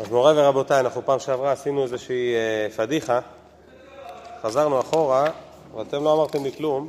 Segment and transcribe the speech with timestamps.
[0.00, 3.20] אז מוריי ורבותיי, אנחנו פעם שעברה עשינו איזושהי אה, פדיחה,
[4.42, 5.30] חזרנו אחורה,
[5.72, 6.88] אבל אתם לא אמרתם לי כלום.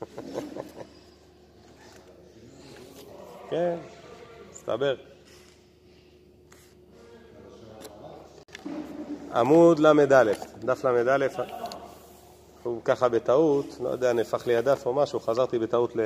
[3.50, 3.76] כן,
[4.50, 4.96] מסתבר.
[9.34, 11.26] עמוד ל"א, דף ל"א,
[12.62, 15.96] הוא ככה בטעות, לא יודע, נהפך לי הדף או משהו, חזרתי בטעות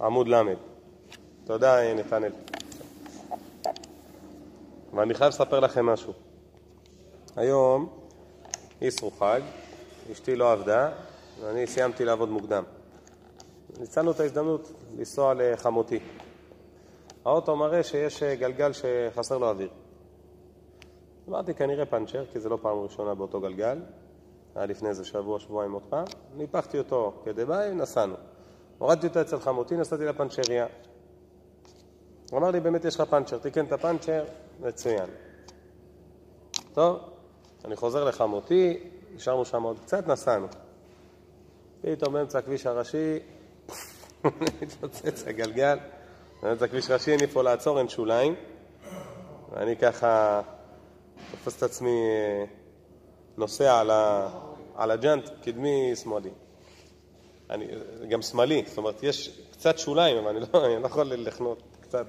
[0.00, 0.42] לעמוד ל'.
[1.44, 2.32] תודה, נתנאל.
[4.94, 6.12] ואני חייב לספר לכם משהו.
[7.36, 7.88] היום
[8.82, 9.40] איסרו חג,
[10.12, 10.90] אשתי לא עבדה,
[11.40, 12.64] ואני סיימתי לעבוד מוקדם.
[13.80, 15.98] ניצלנו את ההזדמנות לנסוע לחמותי.
[17.24, 19.68] האוטו מראה שיש גלגל שחסר לו אוויר.
[21.28, 23.78] אמרתי, כנראה פאנצ'ר, כי זה לא פעם ראשונה באותו גלגל.
[24.54, 26.04] היה לפני איזה שבוע, שבועיים עוד פעם.
[26.36, 28.14] ניפחתי אותו כדבעי, נסענו.
[28.78, 30.66] הורדתי אותו אצל חמותי, נסעתי לפנצ'ריה.
[32.30, 34.24] הוא אמר לי, באמת יש לך פאנצ'ר, תיקן את הפאנצ'ר,
[34.60, 35.06] מצוין.
[36.74, 36.98] טוב,
[37.64, 38.78] אני חוזר לחמותי,
[39.14, 40.46] נשארנו שם עוד קצת, נסענו.
[41.80, 43.18] פתאום באמצע הכביש הראשי,
[44.62, 45.78] התפוצץ הגלגל,
[46.42, 48.34] באמצע הכביש הראשי אין לי פה לעצור, אין שוליים,
[49.52, 50.40] ואני ככה
[51.30, 52.44] תופס את עצמי אה,
[53.36, 54.28] נוסע על, ה,
[54.74, 56.30] על הג'אנט קדמי שמאלי.
[57.50, 57.66] אני,
[58.08, 62.06] גם שמאלי, זאת אומרת, יש קצת שוליים, אבל אני לא, אני לא יכול לחנות קצת.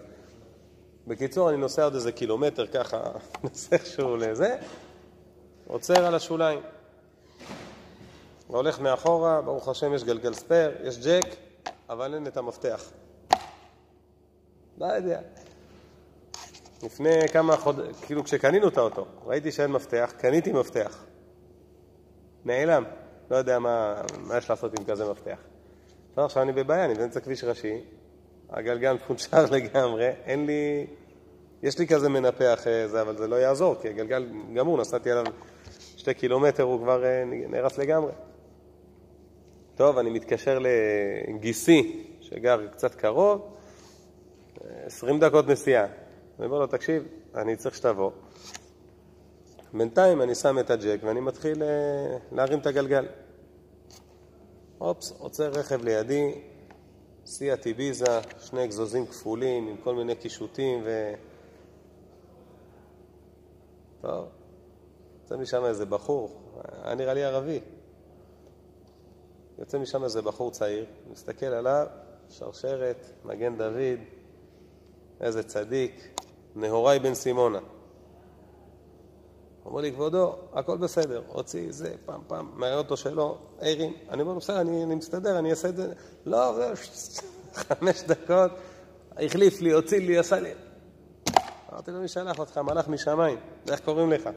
[1.07, 3.01] בקיצור, אני נוסע עוד איזה קילומטר ככה,
[3.43, 4.55] נוסע איכשהו לזה,
[5.67, 6.59] עוצר על השוליים.
[8.49, 11.35] והולך מאחורה, ברוך השם יש גלגל ספייר, יש ג'ק,
[11.89, 12.91] אבל אין את המפתח.
[14.77, 15.19] לא יודע.
[16.83, 21.03] לפני כמה חודשים, כאילו כשקנינו את האוטו, ראיתי שאין מפתח, קניתי מפתח.
[22.45, 22.83] נעלם.
[23.31, 25.37] לא יודע מה, מה יש לעשות עם כזה מפתח.
[26.17, 27.81] לא, עכשיו אני בבעיה, אני באמצע כביש ראשי,
[28.49, 30.88] הגלגל מפונצ'ר לגמרי, אין לי...
[31.63, 35.25] יש לי כזה מנפח אה, זה, אבל זה לא יעזור, כי הגלגל גמור, נסעתי עליו
[35.97, 38.11] שתי קילומטר, הוא כבר אה, נהרס לגמרי.
[39.75, 40.59] טוב, אני מתקשר
[41.28, 43.56] לגיסי, שגר קצת קרוב,
[44.85, 45.85] 20 דקות נסיעה.
[46.39, 47.03] אני אומר לו, תקשיב,
[47.35, 48.12] אני צריך שתבוא.
[49.73, 53.06] בינתיים אני שם את הג'ק ואני מתחיל אה, להרים את הגלגל.
[54.81, 56.31] אופס, עוצר רכב לידי,
[57.25, 61.13] סיאט איביזה, שני אגזוזים כפולים עם כל מיני קישוטים ו...
[64.02, 64.28] טוב,
[65.22, 66.41] יוצא משם איזה בחור,
[66.84, 67.59] היה נראה לי ערבי.
[69.59, 71.88] יוצא משם איזה בחור צעיר, מסתכל עליו,
[72.30, 74.00] שרשרת, מגן דוד,
[75.22, 76.19] איזה צדיק,
[76.56, 77.59] נהוראי בן סימונה.
[79.65, 83.93] אומר לי, כבודו, הכל בסדר, הוציא זה, פעם, פעם, מהאוטו שלו, ערים.
[84.09, 85.93] אני אומר לו, בסדר, אני, אני מסתדר, אני אעשה את זה.
[86.25, 86.73] לא, זה
[87.61, 88.51] חמש דקות,
[89.17, 90.51] החליף לי, הוציא לי, עשה לי.
[91.73, 92.57] אמרתי לו, מי שלח אותך?
[92.57, 93.37] מלאך משמיים,
[93.69, 94.29] איך קוראים לך?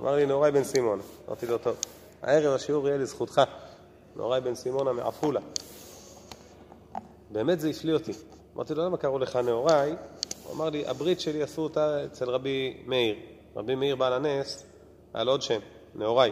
[0.00, 1.00] אמר לי, נוראי בן סימון.
[1.28, 1.76] אמרתי לו, טוב,
[2.22, 3.42] הערב השיעור יהיה לזכותך.
[4.16, 5.40] נוראי בן סימונה מעפולה.
[7.30, 8.12] באמת זה הפליא אותי.
[8.56, 9.94] אמרתי לו, למה קראו לך נהוראי?
[10.44, 13.16] הוא אמר לי, הברית שלי עשו אותה אצל רבי מאיר.
[13.56, 14.64] רבי מאיר בעל הנס,
[15.14, 15.60] היה לו עוד שם,
[15.94, 16.30] נהוראי.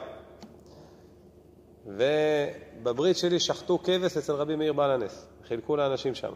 [1.87, 5.27] ובברית שלי שחטו כבש אצל רבי מאיר בעל הנס.
[5.49, 6.33] חילקו לאנשים שם.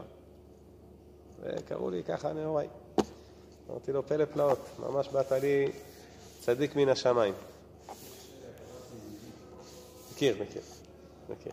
[1.43, 2.67] וקראו לי ככה נהוראי.
[3.71, 5.71] אמרתי לו, פלא פלאות, ממש באת לי
[6.41, 7.35] צדיק מן השמיים.
[10.13, 10.63] מכיר, מכיר,
[11.29, 11.53] מכיר.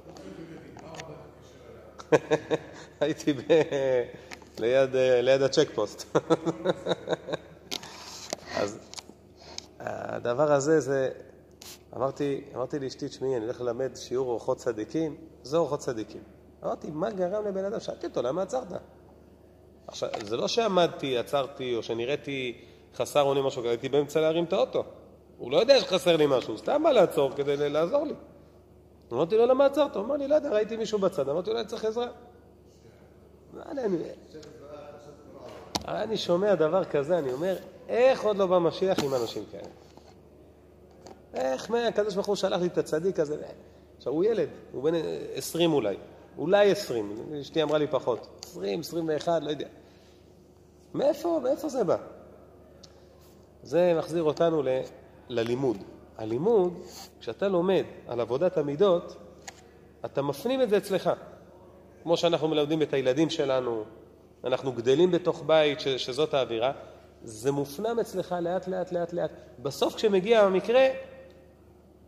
[3.02, 3.34] הייתי
[5.22, 6.18] ליד הצ'ק פוסט.
[8.56, 8.93] אז
[9.84, 11.10] הדבר הזה זה,
[11.96, 16.22] אמרתי, אמרתי לאשתי, תשמעי, אני הולך ללמד שיעור אורחות צדיקים, זה אורחות צדיקים.
[16.64, 17.80] אמרתי, מה גרם לבן אדם?
[17.80, 18.68] שאלתי אותו, למה עצרת?
[19.88, 22.62] עכשיו, זה לא שעמדתי, עצרתי, או שנראיתי
[22.96, 24.84] חסר אונים משהו, הייתי באמצע להרים את האוטו.
[25.38, 28.14] הוא לא יודע שחסר לי משהו, סתם בא לעצור כדי לעזור לי.
[29.14, 29.96] אמרתי לו, למה עצרת?
[29.96, 32.08] הוא אמר לי, לא יודע, ראיתי מישהו בצד, אמרתי אני צריך עזרה.
[35.88, 37.56] אני שומע דבר כזה, אני אומר,
[37.90, 39.83] איך עוד לא בא משיח עם אנשים כאלה?
[41.34, 43.38] איך, מה, הקדוש ברוך הוא שלח לי את הצדיק הזה?
[43.98, 44.94] עכשיו, הוא ילד, הוא בן
[45.34, 45.96] עשרים אולי,
[46.38, 49.68] אולי עשרים, אשתי אמרה לי פחות, עשרים, עשרים ואחד, לא יודע.
[50.94, 51.98] מאיפה, מאיפה זה בא?
[53.64, 54.68] זה מחזיר אותנו ל,
[55.30, 55.78] ללימוד.
[56.18, 56.74] הלימוד,
[57.20, 59.16] כשאתה לומד על עבודת המידות,
[60.06, 61.10] אתה מפנים את זה אצלך.
[62.04, 63.84] כמו שאנחנו מלמדים את הילדים שלנו,
[64.44, 66.72] אנחנו גדלים בתוך בית ש, שזאת האווירה,
[67.24, 69.32] זה מופנם אצלך לאט לאט לאט לאט.
[69.60, 70.88] בסוף כשמגיע המקרה,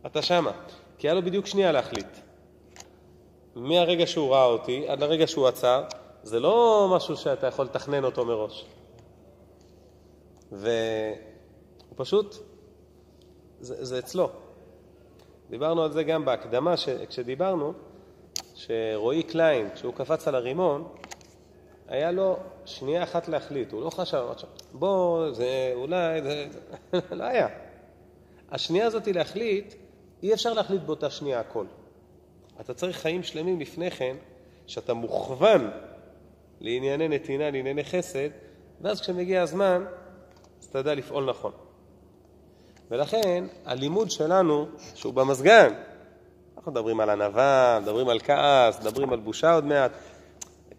[0.06, 0.52] אתה שמה.
[0.98, 2.07] כי היה לו בדיוק שנייה להחליט.
[3.56, 5.84] מהרגע שהוא ראה אותי עד לרגע שהוא עצר,
[6.24, 8.66] זה לא משהו שאתה יכול לתכנן אותו מראש.
[11.90, 12.36] הוא פשוט,
[13.60, 14.30] זה, זה אצלו.
[15.50, 17.74] דיברנו על זה גם בהקדמה ש, כשדיברנו,
[18.56, 20.88] שרועי קליין, כשהוא קפץ על הרימון,
[21.88, 24.25] היה לו שנייה אחת להחליט, הוא לא חשב,
[24.74, 26.48] בוא, זה אולי, זה,
[27.19, 27.48] לא היה.
[28.51, 29.75] השנייה הזאת להחליט,
[30.25, 31.66] אי אפשר להחליט באותה שנייה הכל.
[32.62, 34.16] אתה צריך חיים שלמים לפני כן,
[34.68, 35.69] שאתה מוכוון
[36.62, 38.30] לענייני נתינה, לענייני חסד,
[38.81, 39.86] ואז כשמגיע הזמן,
[40.62, 41.51] אז אתה יודע לפעול נכון.
[42.92, 45.74] ולכן הלימוד שלנו, שהוא במזגן,
[46.57, 49.92] אנחנו מדברים על ענווה, מדברים על כעס, מדברים על בושה עוד מעט,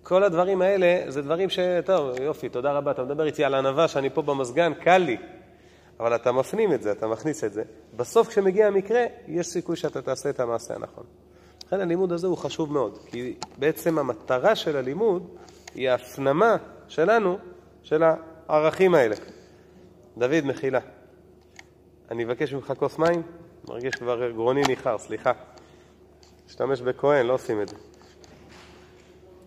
[0.02, 1.58] כל הדברים האלה זה דברים ש...
[1.84, 5.16] טוב, יופי, תודה רבה, אתה מדבר איתי על ענווה שאני פה במזגן, קל לי.
[6.00, 7.62] אבל אתה מפנים את זה, אתה מכניס את זה.
[7.96, 11.04] בסוף כשמגיע המקרה, יש סיכוי שאתה תעשה את המעשה הנכון.
[11.66, 15.36] לכן הלימוד הזה הוא חשוב מאוד, כי בעצם המטרה של הלימוד
[15.74, 16.56] היא ההפנמה
[16.88, 17.38] שלנו
[17.82, 18.02] של
[18.48, 19.16] הערכים האלה.
[20.18, 20.80] דוד, מחילה.
[22.10, 23.22] אני אבקש ממך כוס מים,
[23.68, 25.32] מרגיש כבר גרוני ניחר, סליחה.
[26.46, 27.76] משתמש בכהן, לא עושים את זה.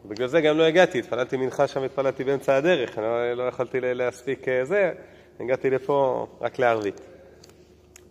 [0.06, 3.78] בגלל זה גם לא הגעתי, התפללתי מנחה שם, התפללתי באמצע הדרך, אני לא, לא יכולתי
[3.82, 4.92] להספיק אה, זה,
[5.40, 7.02] הגעתי לפה רק לערבית.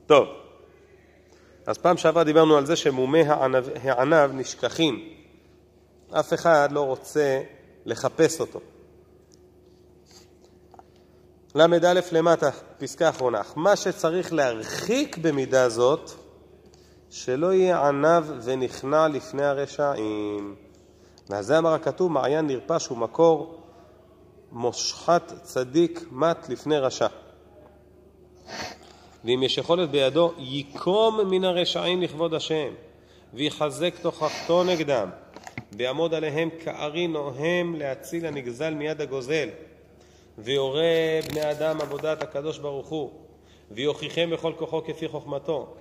[0.07, 0.29] טוב,
[1.67, 5.09] אז פעם שעברה דיברנו על זה שמומי הענב, הענב נשכחים.
[6.11, 7.41] אף אחד לא רוצה
[7.85, 8.61] לחפש אותו.
[11.55, 13.43] ל"א למטה, פסקה אחרונה.
[13.57, 16.11] מה שצריך להרחיק במידה זאת,
[17.11, 20.55] שלא יהיה ענב ונכנע לפני הרשעים.
[21.29, 23.58] ועל זה אמר הכתוב, מעיין נרפש ומקור
[24.53, 27.07] מושחת צדיק מת לפני רשע.
[29.25, 32.69] ואם יש יכולת בידו, יקום מן הרשעים לכבוד השם,
[33.35, 35.11] ויחזק תוכחתו נגדם,
[35.73, 39.49] ויעמוד עליהם כארי נוהם להציל הנגזל מיד הגוזל,
[40.39, 43.11] ויורה בני אדם עבודת הקדוש ברוך הוא,
[43.71, 45.75] ויוכיחם בכל כוחו כפי חוכמתו,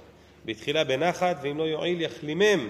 [0.45, 2.69] בתחילה בנחת, ואם לא יועיל יחלימם,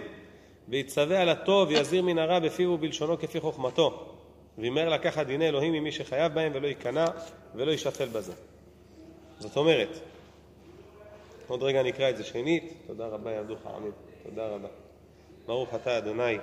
[0.70, 4.17] ויצווה על הטוב, ויזהיר מן הרע בפיו ובלשונו כפי חוכמתו,
[4.58, 7.06] וימהר לקחת דיני אלוהים ממי שחייב בהם, ולא ייכנע
[7.56, 8.34] ולא יישפל בזה.
[9.40, 9.90] זאת אומרת,
[11.48, 13.92] עוד רגע נקרא את זה שנית, תודה רבה יעבדוך עמים,
[14.24, 14.68] תודה רבה.
[15.46, 16.38] ברוך אתה אדוני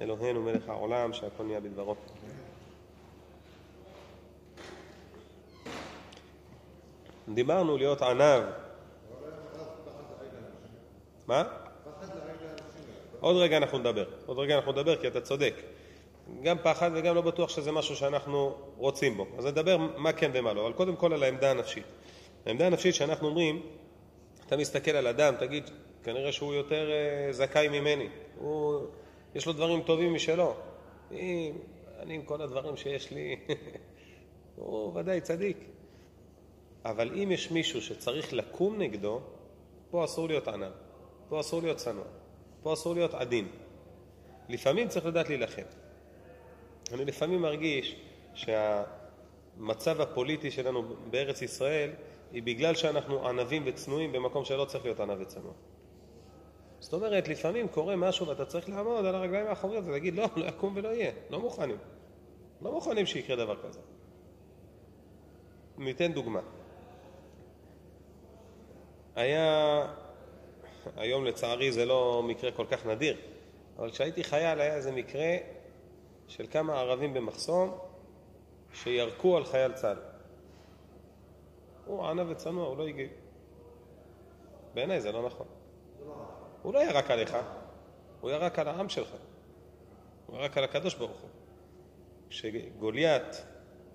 [0.00, 1.94] אלוהינו מלך העולם שהכל נהיה בדברו.
[7.28, 8.44] דיברנו להיות ענב.
[11.26, 11.42] מה?
[13.20, 14.04] עוד רגע אנחנו נדבר.
[14.26, 15.54] עוד רגע אנחנו נדבר כי אתה צודק.
[16.42, 19.26] גם פחד וגם לא בטוח שזה משהו שאנחנו רוצים בו.
[19.38, 21.84] אז נדבר מה כן ומה לא, אבל קודם כל על העמדה הנפשית.
[22.46, 23.62] העמדה הנפשית שאנחנו אומרים,
[24.46, 25.70] אתה מסתכל על אדם, תגיד,
[26.04, 28.08] כנראה שהוא יותר uh, זכאי ממני.
[28.38, 28.80] הוא,
[29.34, 30.54] יש לו דברים טובים משלו.
[31.10, 31.52] אני,
[31.98, 33.36] אני עם כל הדברים שיש לי,
[34.56, 35.56] הוא ודאי צדיק.
[36.84, 39.20] אבל אם יש מישהו שצריך לקום נגדו,
[39.90, 40.72] פה אסור להיות ענב,
[41.28, 42.04] פה אסור להיות צנוע,
[42.62, 43.48] פה אסור להיות עדין.
[44.48, 45.62] לפעמים צריך לדעת להילחם.
[46.92, 47.96] אני לפעמים מרגיש
[48.34, 51.90] שהמצב הפוליטי שלנו בארץ ישראל
[52.32, 55.52] היא בגלל שאנחנו ענבים וצנועים במקום שלא צריך להיות ענב וצנוע.
[56.80, 60.72] זאת אומרת, לפעמים קורה משהו ואתה צריך לעמוד על הרגליים האחוריות ולהגיד לא, לא יקום
[60.76, 61.76] ולא יהיה, לא מוכנים.
[62.62, 63.80] לא מוכנים שיקרה דבר כזה.
[65.78, 66.40] ניתן דוגמה.
[69.16, 69.86] היה,
[70.96, 73.16] היום לצערי זה לא מקרה כל כך נדיר,
[73.78, 75.36] אבל כשהייתי חייל היה איזה מקרה
[76.28, 77.78] של כמה ערבים במחסום
[78.72, 79.96] שירקו על חייל צה"ל.
[81.86, 83.10] הוא ענה וצנוע, הוא לא הגיב.
[84.74, 85.46] בעיניי זה לא נכון.
[86.62, 87.36] הוא לא ירק עליך,
[88.20, 89.10] הוא ירק על העם שלך.
[90.26, 91.30] הוא ירק על הקדוש ברוך הוא.
[92.30, 93.44] כשגוליית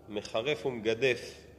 [0.09, 1.49] מחרף ומגדף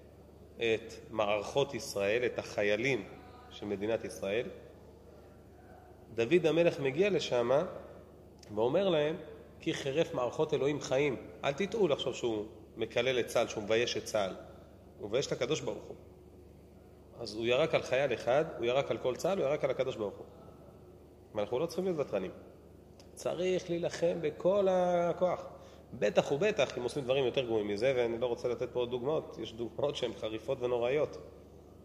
[0.57, 3.09] את מערכות ישראל, את החיילים
[3.51, 4.47] של מדינת ישראל,
[6.15, 7.51] דוד המלך מגיע לשם
[8.55, 9.17] ואומר להם,
[9.61, 11.17] כי חירף מערכות אלוהים חיים.
[11.45, 14.35] אל תטעו לחשוב שהוא מקלל את צה"ל, שהוא מבייש את צה"ל.
[14.99, 15.97] הוא מבייש את הקדוש ברוך הוא.
[17.21, 19.97] אז הוא ירק על חייל אחד, הוא ירק על כל צה"ל, הוא ירק על הקדוש
[19.97, 20.27] ברוך הוא.
[21.35, 22.31] ואנחנו לא צריכים להיות ותרנים.
[23.15, 25.47] צריך להילחם בכל הכוח.
[25.99, 29.39] בטח ובטח אם עושים דברים יותר גרועים מזה, ואני לא רוצה לתת פה עוד דוגמאות,
[29.43, 31.19] יש דוגמאות שהן חריפות ונוראיות.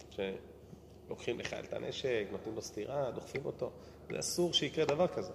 [0.09, 3.71] שלוקחים לחייל את הנשק, נותנים לו סטירה, דוחפים אותו.
[4.11, 5.31] זה אסור שיקרה דבר כזה.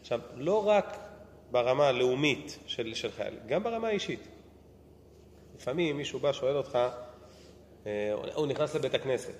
[0.00, 1.11] עכשיו, לא רק
[1.52, 4.28] ברמה הלאומית של, של חייל, גם ברמה האישית.
[5.56, 6.78] לפעמים מישהו בא, שואל אותך,
[7.86, 9.34] אה, הוא נכנס לבית הכנסת.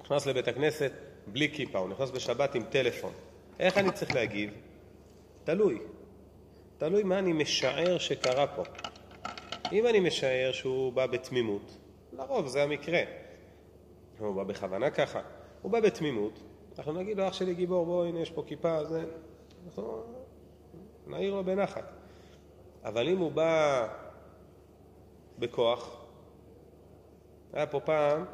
[0.00, 0.92] נכנס לבית הכנסת
[1.26, 3.12] בלי כיפה, הוא נכנס בשבת עם טלפון.
[3.58, 4.50] איך אני צריך להגיב?
[5.44, 5.78] תלוי.
[6.78, 8.62] תלוי מה אני משער שקרה פה.
[9.72, 11.76] אם אני משער שהוא בא בתמימות,
[12.12, 13.00] לרוב זה המקרה.
[14.18, 15.20] הוא בא בכוונה ככה,
[15.62, 16.40] הוא בא בתמימות,
[16.78, 19.04] אנחנו נגיד לו, אח שלי גיבור, בוא, הנה יש פה כיפה, זה...
[19.66, 20.02] אנחנו
[21.06, 21.84] נעיר לו בנחת.
[22.84, 23.86] אבל אם הוא בא
[25.38, 26.04] בכוח,
[27.52, 28.24] היה פה פעם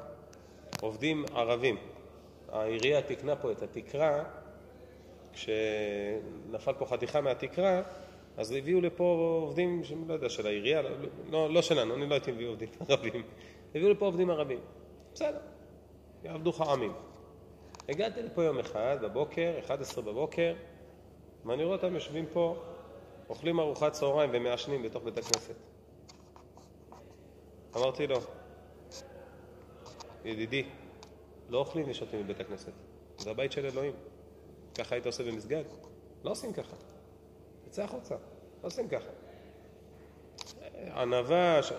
[0.80, 1.76] עובדים ערבים.
[2.52, 4.24] העירייה תיקנה פה את התקרה,
[5.32, 7.82] כשנפל פה חתיכה מהתקרה,
[8.36, 10.90] אז הביאו לפה עובדים, לא יודע, של העירייה, לא,
[11.30, 13.22] לא, לא שלנו, אני לא הייתי מביא עובדים ערבים.
[13.74, 14.58] הביאו לפה עובדים ערבים.
[15.14, 15.40] בסדר,
[16.24, 16.92] יעבדו חעמים.
[17.88, 20.54] הגעתי לפה יום אחד, בבוקר, 11 בבוקר,
[21.46, 22.56] ואני רואה אותם יושבים פה,
[23.28, 25.54] אוכלים ארוחת צהריים ומעשנים בתוך בית הכנסת.
[27.76, 28.16] אמרתי לו,
[30.24, 30.64] ידידי,
[31.48, 32.72] לא אוכלים ושותים בבית הכנסת,
[33.18, 33.92] זה הבית של אלוהים.
[34.74, 35.64] ככה היית עושה במסגד?
[36.24, 36.76] לא עושים ככה.
[37.64, 38.14] תצא החוצה,
[38.62, 39.10] לא עושים ככה.
[40.94, 41.72] ענווה, ש...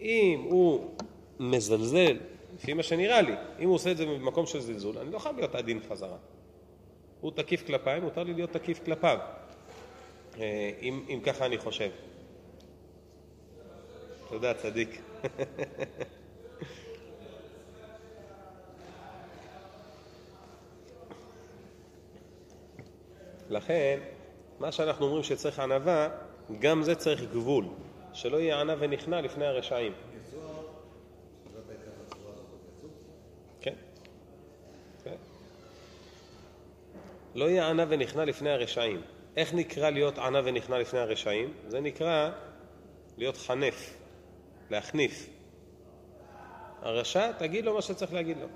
[0.00, 0.90] אם הוא
[1.38, 2.18] מזלזל,
[2.54, 5.36] לפי מה שנראה לי, אם הוא עושה את זה במקום של זלזול, אני לא חייב
[5.36, 6.16] להיות עדין חזרה.
[7.20, 9.18] הוא תקיף כלפיי, מותר לי להיות תקיף כלפיו,
[10.38, 11.90] אה, אם, אם ככה אני חושב.
[14.28, 15.00] תודה, צדיק.
[23.50, 24.00] לכן,
[24.60, 26.08] מה שאנחנו אומרים שצריך ענווה,
[26.58, 27.64] גם זה צריך גבול,
[28.12, 29.92] שלא יהיה ענה ונכנע לפני הרשעים.
[37.34, 39.02] לא יהיה ענה ונכנע לפני הרשעים.
[39.36, 41.52] איך נקרא להיות ענה ונכנע לפני הרשעים?
[41.68, 42.30] זה נקרא
[43.18, 43.96] להיות חנף,
[44.70, 45.28] להחניף.
[46.82, 48.46] הרשע, תגיד לו מה שצריך להגיד לו.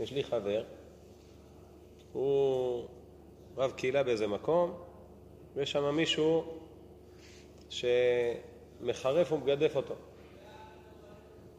[0.00, 0.64] יש לי חבר,
[2.12, 2.86] הוא
[3.56, 4.74] רב קהילה באיזה מקום,
[5.54, 6.58] ויש שם מישהו
[7.68, 9.94] שמחרף ומגדף אותו.
[9.94, 9.98] הוא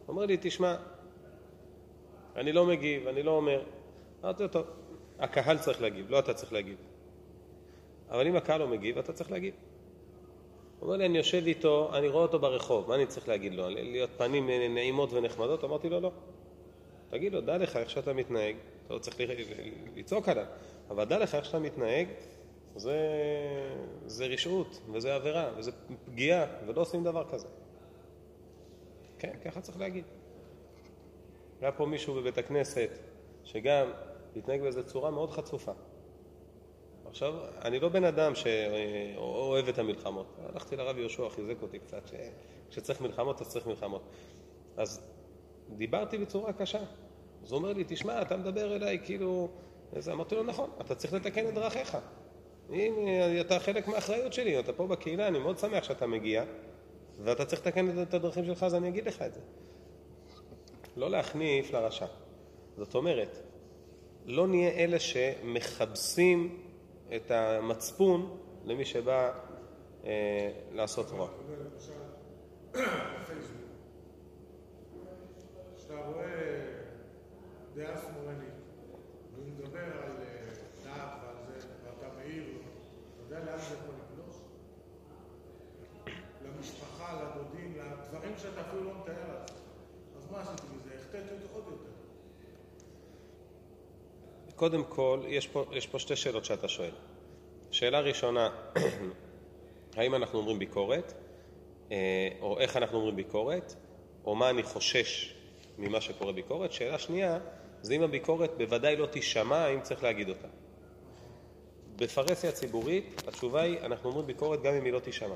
[0.08, 0.76] אומר לי, תשמע,
[2.36, 3.64] אני לא מגיב, אני לא אומר.
[4.24, 4.66] אמרתי לו, טוב,
[5.20, 6.78] הקהל צריך להגיב, לא אתה צריך להגיב.
[8.10, 9.54] אבל אם הקהל לא מגיב, אתה צריך להגיב.
[10.80, 13.70] הוא אומר לי, אני יושב איתו, אני רואה אותו ברחוב, מה אני צריך להגיד לו?
[13.70, 15.64] להיות פנים נעימות ונחמדות?
[15.64, 16.12] אמרתי לו, לא.
[17.10, 18.56] תגיד לו, דע לך איך שאתה מתנהג,
[18.86, 19.18] אתה לא צריך
[19.96, 20.46] לצעוק עליו.
[20.90, 22.08] אבל דע לך איך שאתה מתנהג,
[22.76, 22.98] זה,
[24.06, 25.72] זה רשעות, וזה עבירה, וזה
[26.06, 27.48] פגיעה, ולא עושים דבר כזה.
[29.20, 30.04] כן, ככה צריך להגיד.
[31.62, 32.90] היה פה מישהו בבית הכנסת
[33.44, 33.92] שגם
[34.38, 35.72] התנהג באיזו צורה מאוד חצופה.
[37.10, 40.26] עכשיו, אני לא בן אדם שאוהב את המלחמות.
[40.54, 42.02] הלכתי לרב יהושע, חיזק אותי קצת,
[42.70, 44.02] שכשצריך מלחמות אז צריך מלחמות.
[44.78, 45.02] אז
[45.78, 46.80] דיברתי בצורה קשה.
[47.44, 49.50] אז הוא אומר לי, תשמע, אתה מדבר אליי כאילו
[49.94, 51.98] אז אמרתי לו, נכון, אתה צריך לתקן את דרכיך.
[52.70, 52.94] אם
[53.42, 56.44] אתה חלק מהאחריות שלי, אתה פה בקהילה, אני מאוד שמח שאתה מגיע,
[57.20, 59.40] ואתה צריך לתקן את הדרכים שלך, אז אני אגיד לך את זה.
[60.98, 62.06] לא להחניף לרשע.
[62.78, 63.38] זאת אומרת,
[64.28, 66.62] לא נהיה אלה שמכבסים
[67.16, 69.32] את המצפון למי שבא
[70.06, 71.28] אה, לעשות רע.
[75.78, 75.94] כשאתה
[79.58, 80.48] מדבר על אה,
[84.12, 84.36] לגלוש?
[86.46, 89.58] למשפחה, לדודים, לדברים שאתה אפילו לא מתאר לעצמך.
[90.18, 90.96] אז מה עשיתי מזה?
[90.96, 91.87] החטאתי אותו עוד יותר.
[94.58, 96.92] קודם כל, יש פה, יש פה שתי שאלות שאתה שואל.
[97.72, 98.50] שאלה ראשונה,
[99.98, 101.14] האם אנחנו אומרים ביקורת,
[101.92, 103.76] אה, או איך אנחנו אומרים ביקורת,
[104.26, 105.36] או מה אני חושש
[105.78, 106.72] ממה שקורה ביקורת.
[106.72, 107.40] שאלה שנייה,
[107.82, 110.48] זה אם הביקורת בוודאי לא תישמע, האם צריך להגיד אותה.
[111.96, 115.36] בפרהסיה ציבורית, התשובה היא, אנחנו אומרים ביקורת גם אם היא לא תישמע.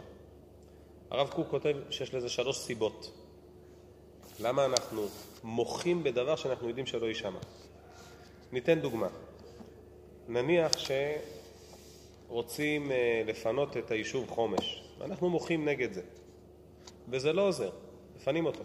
[1.10, 3.12] הרב קוק כותב שיש לזה שלוש סיבות.
[4.40, 5.08] למה אנחנו
[5.44, 7.40] מוחים בדבר שאנחנו יודעים שלא יישמע.
[8.52, 9.08] ניתן דוגמה.
[10.28, 10.72] נניח
[12.28, 16.02] שרוצים אה, לפנות את היישוב חומש, ואנחנו מוחים נגד זה,
[17.10, 17.70] וזה לא עוזר,
[18.16, 18.64] מפנים אותו.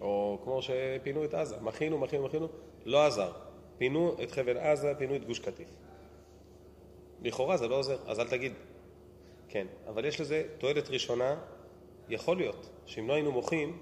[0.00, 2.48] או כמו שפינו את עזה, מחינו, מחינו, מחינו,
[2.84, 3.32] לא עזר.
[3.78, 5.68] פינו את חבל עזה, פינו את גוש קטיף.
[7.22, 8.52] לכאורה זה לא עוזר, אז אל תגיד.
[9.48, 11.38] כן, אבל יש לזה תועלת ראשונה,
[12.08, 13.78] יכול להיות שאם לא היינו מוחים,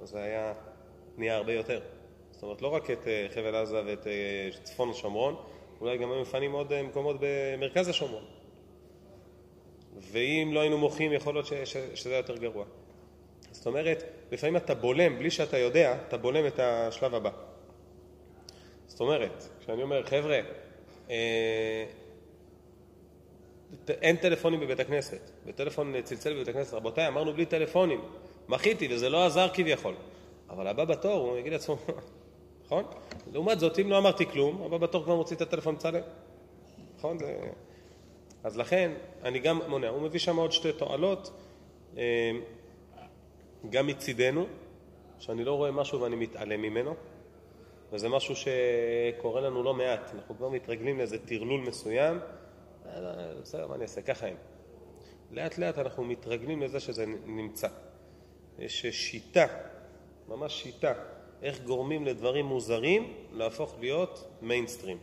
[0.00, 0.54] אז זה היה
[1.16, 1.80] נהיה הרבה יותר.
[2.44, 5.36] אומרת, לא רק את אה, חבל עזה ואת אה, צפון השומרון,
[5.80, 8.24] אולי גם היו מפנים עוד אה, מקומות במרכז השומרון.
[10.00, 12.64] ואם לא היינו מוחים, יכול להיות ש, ש, שזה יותר גרוע.
[13.50, 17.30] זאת אומרת, לפעמים אתה בולם, בלי שאתה יודע, אתה בולם את השלב הבא.
[18.86, 20.40] זאת אומרת, כשאני אומר, חבר'ה,
[21.10, 21.84] אה,
[23.88, 28.00] אין טלפונים בבית הכנסת, וטלפון צלצל בבית הכנסת, רבותיי, אמרנו בלי טלפונים,
[28.48, 29.94] מחיתי וזה לא עזר כביכול.
[30.50, 31.76] אבל הבא בתור, הוא יגיד לעצמו,
[32.64, 32.84] נכון?
[33.32, 36.00] לעומת זאת, אם לא אמרתי כלום, הבא בתור כבר מוציא את הטלפון מצלם.
[36.96, 37.18] נכון?
[37.18, 37.38] זה...
[38.44, 38.92] אז לכן,
[39.22, 39.88] אני גם מונע.
[39.88, 41.30] הוא מביא שם עוד שתי תועלות,
[41.96, 42.30] אה,
[43.70, 44.46] גם מצידנו,
[45.18, 46.94] שאני לא רואה משהו ואני מתעלם ממנו,
[47.92, 50.10] וזה משהו שקורה לנו לא מעט.
[50.14, 52.18] אנחנו כבר מתרגלים לאיזה טרלול מסוים,
[53.42, 54.02] בסדר, מה אני אעשה?
[54.02, 54.36] ככה הם.
[55.30, 57.68] לאט לאט אנחנו מתרגלים לזה שזה נמצא.
[58.58, 59.46] יש שיטה,
[60.28, 60.92] ממש שיטה,
[61.44, 64.98] איך גורמים לדברים מוזרים להפוך להיות מיינסטרים.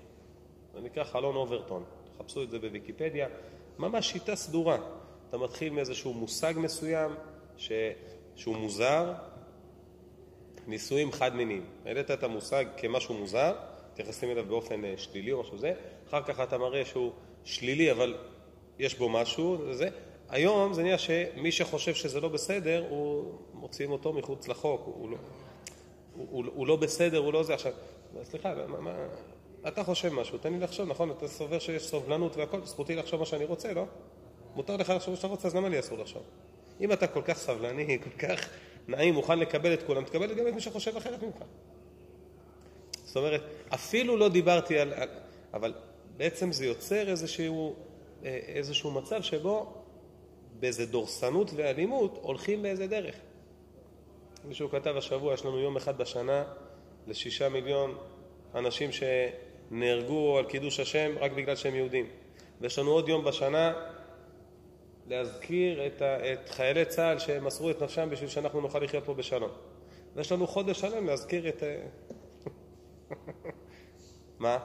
[0.73, 1.83] זה נקרא חלון אוברטון.
[2.17, 3.27] תחפשו את זה בוויקיפדיה.
[3.79, 4.77] ממש שיטה סדורה.
[5.29, 7.11] אתה מתחיל מאיזשהו מושג מסוים
[7.57, 7.71] ש...
[8.35, 9.13] שהוא מוזר,
[10.67, 11.65] נישואים חד-מיניים.
[11.85, 13.53] העלית את המושג כמשהו מוזר,
[13.91, 15.73] מתייחסים אליו באופן אה, שלילי או משהו זה,
[16.07, 17.11] אחר כך אתה מראה שהוא
[17.43, 18.17] שלילי אבל
[18.79, 19.89] יש בו משהו, זה.
[20.29, 25.17] היום זה נהיה שמי שחושב שזה לא בסדר, הוא מוציאים אותו מחוץ לחוק, הוא לא,
[26.29, 27.53] הוא, הוא, לא בסדר, הוא לא זה.
[27.53, 27.71] עכשיו,
[28.23, 28.91] סליחה, מה, מה,
[29.67, 31.11] אתה חושב משהו, תן לי לחשוב, נכון?
[31.11, 33.85] אתה סובר שיש סובלנות והכל, זכותי לחשוב מה שאני רוצה, לא?
[34.55, 36.23] מותר לך לחשוב מה שאתה רוצה, אז למה לי אסור לחשוב?
[36.81, 38.49] אם אתה כל כך סבלני, כל כך
[38.87, 41.43] נעים, מוכן לקבל את כולם, תקבל גם את מי שחושב אחרת ממך.
[43.03, 43.41] זאת אומרת,
[43.73, 44.93] אפילו לא דיברתי על...
[45.53, 45.73] אבל
[46.17, 47.75] בעצם זה יוצר איזשהו,
[48.25, 49.73] אה, איזשהו מצב שבו
[50.59, 53.15] באיזה דורסנות ואלימות הולכים באיזה דרך.
[54.45, 56.43] מישהו כתב השבוע, יש לנו יום אחד בשנה
[57.07, 57.97] לשישה מיליון
[58.55, 62.05] אנשים שנהרגו על קידוש השם רק בגלל שהם יהודים.
[62.61, 63.73] ויש לנו עוד יום בשנה
[65.07, 69.51] להזכיר את, ה, את חיילי צה"ל שמסרו את נפשם בשביל שאנחנו נוכל לחיות פה בשלום.
[70.15, 71.63] ויש לנו חודש שלם להזכיר את...
[74.39, 74.57] מה?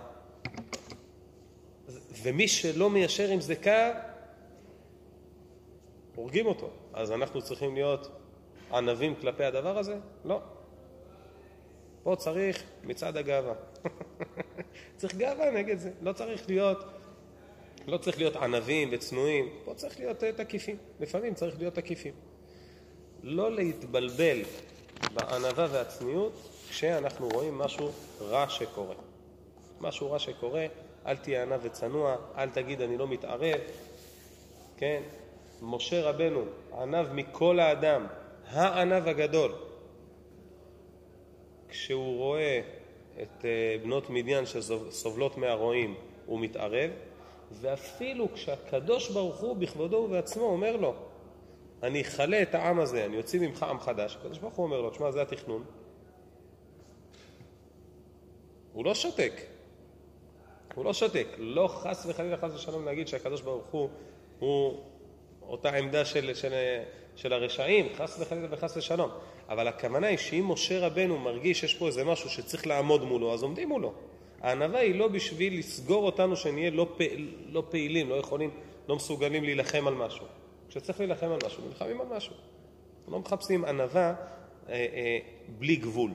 [2.23, 3.71] ומי שלא מיישר עם זה קו,
[6.15, 6.71] הורגים אותו.
[6.93, 8.09] אז אנחנו צריכים להיות
[8.73, 9.99] ענבים כלפי הדבר הזה?
[10.25, 10.41] לא.
[12.03, 13.55] פה צריך מצעד הגאווה.
[14.97, 15.91] צריך גאווה נגד זה.
[16.03, 16.85] לא צריך להיות,
[17.87, 19.49] לא צריך להיות ענבים וצנועים.
[19.65, 20.77] פה צריך להיות אה, תקיפים.
[21.01, 22.15] לפעמים צריך להיות תקיפים.
[23.23, 24.43] לא להתבלבל
[25.15, 26.33] בענווה והצניעות
[26.69, 27.91] כשאנחנו רואים משהו
[28.21, 28.95] רע שקורה.
[29.81, 30.67] משהו רע שקורה,
[31.07, 33.61] אל תהיה ענב וצנוע, אל תגיד אני לא מתערב,
[34.77, 35.03] כן?
[35.63, 36.45] משה רבנו
[36.79, 38.07] ענב מכל האדם,
[38.51, 39.53] הענב הגדול.
[41.69, 42.61] כשהוא רואה
[43.23, 45.95] את אה, בנות מדיין שסובלות מהרועים,
[46.27, 46.91] הוא מתערב,
[47.53, 50.95] ואפילו כשהקדוש ברוך הוא בכבודו ובעצמו אומר לו,
[51.83, 54.91] אני אכלה את העם הזה, אני אוציא ממך עם חדש, הקדוש ברוך הוא אומר לו,
[54.91, 55.65] תשמע, זה התכנון.
[58.73, 59.33] הוא לא שותק.
[60.75, 61.27] הוא לא שותק.
[61.39, 63.89] לא חס וחלילה חס ושלום להגיד שהקדוש ברוך הוא
[64.39, 64.81] הוא
[65.43, 66.53] אותה עמדה של, של,
[67.17, 69.11] של הרשעים, חס וחלילה וחס ושלום.
[69.49, 73.43] אבל הכוונה היא שאם משה רבנו מרגיש שיש פה איזה משהו שצריך לעמוד מולו, אז
[73.43, 73.93] עומדים מולו.
[74.41, 78.51] הענווה היא לא בשביל לסגור אותנו שנהיה לא, פעיל, לא פעילים, לא יכולים,
[78.89, 80.27] לא מסוגלים להילחם על משהו.
[80.69, 82.35] כשצריך להילחם על משהו, נלחמים על משהו.
[83.09, 84.15] לא מחפשים ענווה
[84.69, 86.11] אה, אה, בלי גבול.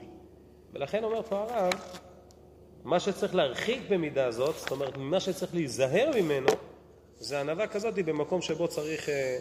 [0.72, 1.72] ולכן אומר פה הרב,
[2.84, 6.48] מה שצריך להרחיק במידה הזאת, זאת אומרת, מה שצריך להיזהר ממנו,
[7.18, 9.38] זה ענווה כזאת במקום שבו צריך, אה,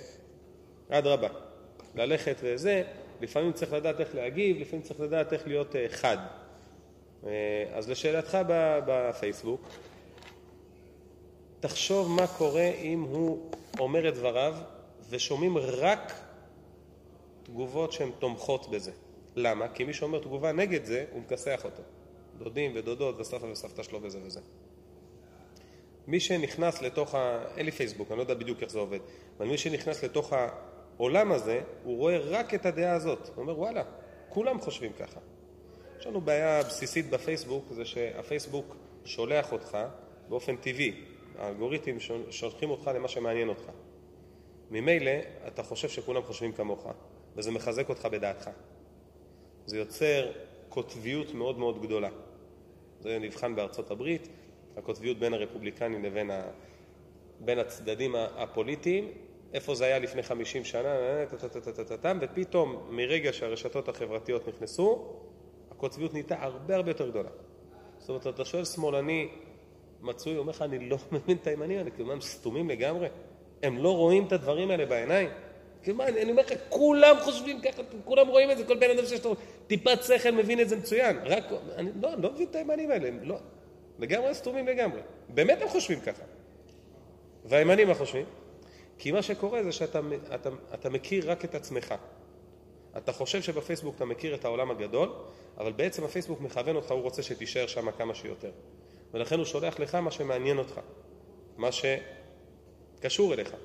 [0.89, 1.27] אדרבה,
[1.95, 2.83] ללכת וזה,
[3.21, 6.17] לפעמים צריך לדעת איך להגיב, לפעמים צריך לדעת איך להיות אה, חד.
[7.27, 8.37] אה, אז לשאלתך
[8.87, 9.61] בפייסבוק,
[11.59, 14.55] תחשוב מה קורה אם הוא אומר את דבריו
[15.09, 16.13] ושומעים רק
[17.43, 18.91] תגובות שהן תומכות בזה.
[19.35, 19.67] למה?
[19.67, 21.83] כי מי שאומר תגובה נגד זה, הוא מכסח אותו.
[22.37, 24.39] דודים ודודות וסבתא וסבתא שלו וזה וזה.
[26.07, 27.43] מי שנכנס לתוך ה...
[27.57, 28.99] אין לי פייסבוק, אני לא יודע בדיוק איך זה עובד,
[29.37, 30.33] אבל מי שנכנס לתוך
[31.01, 33.27] העולם הזה, הוא רואה רק את הדעה הזאת.
[33.27, 33.83] הוא אומר, וואלה,
[34.29, 35.19] כולם חושבים ככה.
[35.99, 39.77] יש לנו בעיה בסיסית בפייסבוק, זה שהפייסבוק שולח אותך
[40.29, 41.05] באופן טבעי.
[41.37, 41.97] האלגוריתמים
[42.29, 43.71] שולחים אותך למה שמעניין אותך.
[44.71, 45.11] ממילא
[45.47, 46.87] אתה חושב שכולם חושבים כמוך,
[47.35, 48.49] וזה מחזק אותך בדעתך.
[49.65, 50.31] זה יוצר
[50.69, 52.09] קוטביות מאוד מאוד גדולה.
[52.99, 54.27] זה נבחן בארצות הברית,
[54.77, 56.41] הקוטביות בין הרפובליקנים לבין ה...
[57.39, 59.11] בין הצדדים הפוליטיים,
[59.53, 60.95] איפה זה היה לפני 50 שנה,
[62.21, 65.13] ופתאום מרגע שהרשתות החברתיות נכנסו,
[65.71, 67.29] הקוטביות נהייתה הרבה הרבה יותר גדולה.
[67.99, 69.27] זאת אומרת, אתה שואל שמאלני
[70.01, 73.07] מצוי, אומר לך, אני לא מבין את הימנים האלה, כאילו הם סתומים לגמרי?
[73.63, 75.29] הם לא רואים את הדברים האלה בעיניים?
[75.83, 79.05] כאילו מה, אני אומר לך, כולם חושבים ככה, כולם רואים את זה, כל בן אדם
[79.05, 79.35] שיש לו
[79.67, 81.17] טיפת שכל מבין את זה מצוין.
[81.25, 81.43] רק,
[81.75, 83.35] אני לא, לא מבין את הימנים האלה, הם לא,
[83.99, 85.01] לגמרי סתומים לגמרי.
[85.29, 86.23] באמת הם חושבים ככה.
[87.45, 88.25] והימנים מה חושבים?
[89.01, 89.99] כי מה שקורה זה שאתה
[90.35, 91.95] אתה, אתה מכיר רק את עצמך.
[92.97, 95.09] אתה חושב שבפייסבוק אתה מכיר את העולם הגדול,
[95.57, 98.51] אבל בעצם הפייסבוק מכוון אותך, הוא רוצה שתישאר שם כמה שיותר.
[99.13, 100.79] ולכן הוא שולח לך מה שמעניין אותך,
[101.57, 103.55] מה שקשור אליך.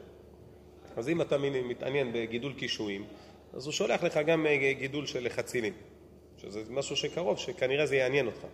[0.97, 3.05] אז אם אתה מתעניין בגידול קישואים,
[3.53, 5.73] אז הוא שולח לך גם אה, גידול של חצילים,
[6.37, 8.47] שזה משהו שקרוב, שכנראה זה יעניין אותך.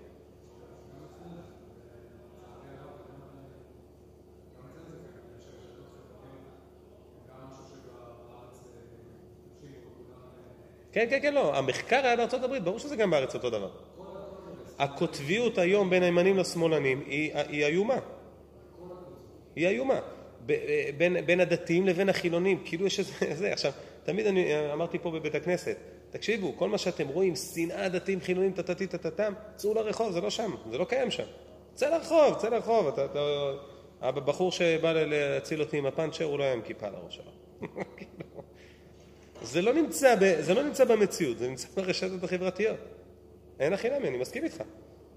[10.92, 11.56] כן, כן, כן, לא.
[11.56, 13.70] המחקר היה בארצות הברית, ברור שזה גם בארץ אותו דבר.
[14.78, 17.98] הקוטביות היום בין הימנים לשמאלנים היא איומה.
[19.56, 20.00] היא איומה.
[20.96, 23.12] בין, בין הדתיים לבין החילונים, כאילו יש איזה...
[23.40, 23.52] זה.
[23.52, 23.72] עכשיו,
[24.04, 25.76] תמיד אני אמרתי פה בבית הכנסת,
[26.10, 30.54] תקשיבו, כל מה שאתם רואים, שנאה דתיים חילונים, טטטי טטטם, צאו לרחוב, זה לא שם,
[30.70, 31.24] זה לא קיים שם.
[31.74, 32.88] צא לרחוב, צא לרחוב.
[32.88, 33.20] אתה, אתה,
[34.00, 37.30] הבחור שבא להציל אותי עם הפאנצ'ר, הוא לא היה עם כיפה על הראש שלו.
[39.42, 42.76] זה לא, נמצא ב, זה לא נמצא במציאות, זה נמצא ברשתות החברתיות.
[43.60, 44.62] אין הכי נמי, אני מסכים איתך.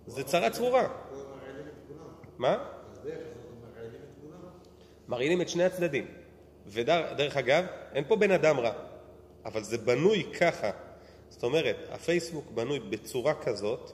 [0.07, 0.87] זה צרה צרורה.
[2.37, 2.65] מה?
[5.07, 6.05] מרעילים את שני הצדדים.
[6.67, 8.71] ודרך אגב, אין פה בן אדם רע,
[9.45, 10.71] אבל זה בנוי ככה.
[11.29, 13.91] זאת אומרת, הפייסבוק בנוי בצורה כזאת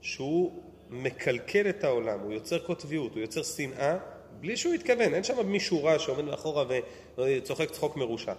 [0.00, 3.96] שהוא מקלקל את העולם, הוא יוצר קוטביות, הוא יוצר שנאה
[4.40, 6.64] בלי שהוא יתכוון, אין שם מישהו רע שעומד מאחורה
[7.18, 8.32] וצוחק צחוק מרושע.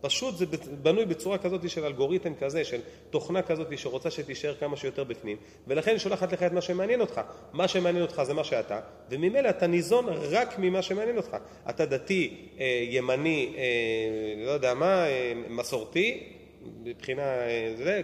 [0.00, 0.46] פשוט זה
[0.82, 5.36] בנוי בצורה כזאת של אלגוריתם כזה, של תוכנה כזאת שרוצה שתישאר כמה שיותר בפנים,
[5.66, 7.20] ולכן היא שולחת לך את מה שמעניין אותך.
[7.52, 11.36] מה שמעניין אותך זה מה שאתה, וממילא אתה ניזון רק ממה שמעניין אותך.
[11.70, 16.32] אתה דתי, אה, ימני, אה, לא יודע מה, אה, מסורתי,
[16.84, 17.22] מבחינה
[17.76, 18.00] זה,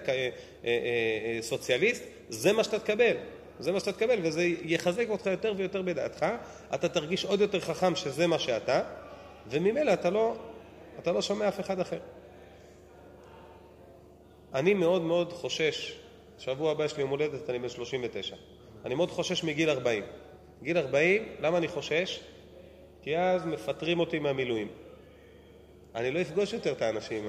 [1.41, 3.17] סוציאליסט, זה מה שאתה תקבל.
[3.61, 6.27] זה מה שאתה תקבל, וזה יחזק אותך יותר ויותר בדעתך.
[6.75, 8.83] אתה תרגיש עוד יותר חכם שזה מה שאתה,
[9.51, 10.37] וממילא אתה לא
[10.99, 11.99] אתה לא שומע אף אחד אחר.
[14.55, 15.99] אני מאוד מאוד חושש,
[16.39, 18.37] שבוע הבא יש לי יום הולדת, אני בן 39.
[18.85, 20.03] אני מאוד חושש מגיל 40.
[20.63, 22.21] גיל 40, למה אני חושש?
[23.03, 24.69] כי אז מפטרים אותי מהמילואים.
[25.95, 27.29] אני לא אפגוש יותר את האנשים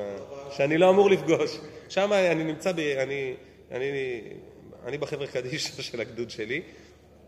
[0.51, 1.57] שאני לא אמור לפגוש.
[1.89, 2.79] שם אני נמצא, ב...
[2.79, 3.33] אני,
[3.71, 4.21] אני,
[4.85, 6.61] אני בחבר'ה קדישא של הגדוד שלי,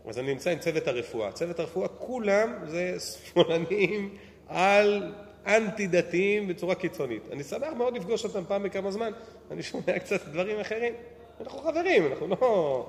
[0.08, 1.32] אז אני נמצא עם צוות הרפואה.
[1.32, 4.16] צוות הרפואה כולם זה שמאלנים
[4.48, 5.12] על
[5.46, 7.22] אנטי דתיים בצורה קיצונית.
[7.32, 9.12] אני שמח מאוד לפגוש אותם פעם בכמה זמן,
[9.50, 10.94] אני שומע קצת דברים אחרים.
[11.40, 12.86] אנחנו חברים, אנחנו לא...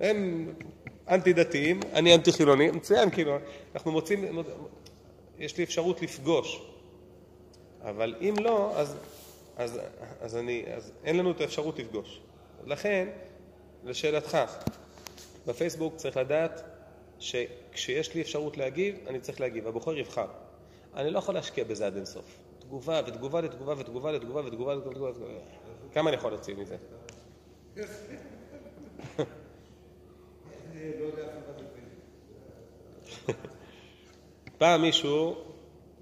[0.00, 0.52] הם
[1.08, 3.36] אנטי דתיים, אני אנטי חילוני, מצוין, כאילו,
[3.74, 4.42] אנחנו מוצאים,
[5.38, 6.62] יש לי אפשרות לפגוש.
[7.82, 8.96] אבל אם לא, אז,
[9.56, 9.80] אז,
[10.20, 12.20] אז, אני, אז אין לנו את האפשרות לפגוש.
[12.66, 13.08] לכן,
[13.84, 14.38] לשאלתך,
[15.46, 16.62] בפייסבוק צריך לדעת
[17.18, 19.66] שכשיש לי אפשרות להגיב, אני צריך להגיב.
[19.66, 20.26] הבוחר יבחר.
[20.96, 22.38] אני לא יכול להשקיע בזה עד אינסוף.
[22.58, 25.10] תגובה ותגובה לתגובה ותגובה לתגובה ותגובה לתגובה.
[25.92, 26.76] כמה אני יכול להוציא מזה?
[34.58, 35.36] פעם מישהו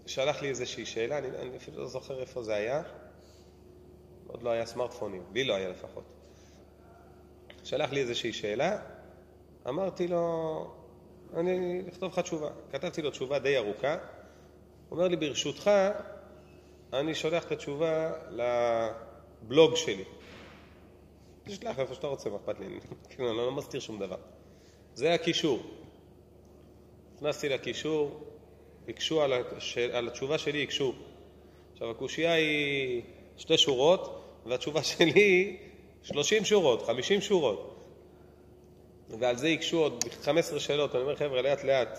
[0.07, 2.83] שלח לי איזושהי שאלה, אני, אני אפילו לא זוכר איפה זה היה,
[4.27, 6.05] עוד לא היה סמארטפונים, לי לא היה לפחות.
[7.65, 8.79] שלח לי איזושהי שאלה,
[9.69, 10.75] אמרתי לו,
[11.37, 12.51] אני אכתוב לך תשובה.
[12.73, 13.97] כתבתי לו תשובה די ארוכה,
[14.91, 15.71] אומר לי, ברשותך,
[16.93, 20.05] אני שולח את התשובה לבלוג שלי.
[21.45, 22.67] תשלח איפה שאתה רוצה, מה אכפת לי?
[23.11, 24.17] כאילו, אני לא מסתיר שום דבר.
[24.95, 25.63] זה הקישור.
[27.17, 28.25] נכנסתי לקישור,
[28.89, 29.79] הקשו על, הש...
[29.79, 30.95] על התשובה שלי, הקשו.
[31.73, 33.03] עכשיו, הקושייה היא
[33.37, 35.59] שתי שורות, והתשובה שלי היא
[36.03, 37.71] 30 שורות, 50 שורות.
[39.09, 40.95] ועל זה הקשו עוד 15 שאלות.
[40.95, 41.99] אני אומר, חבר'ה, לאט לאט,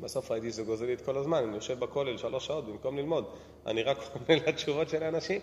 [0.00, 3.24] בסוף ראיתי שזה גוזל לי את כל הזמן, אני יושב בכולל שלוש שעות במקום ללמוד,
[3.66, 5.40] אני רק עונה לתשובות של האנשים.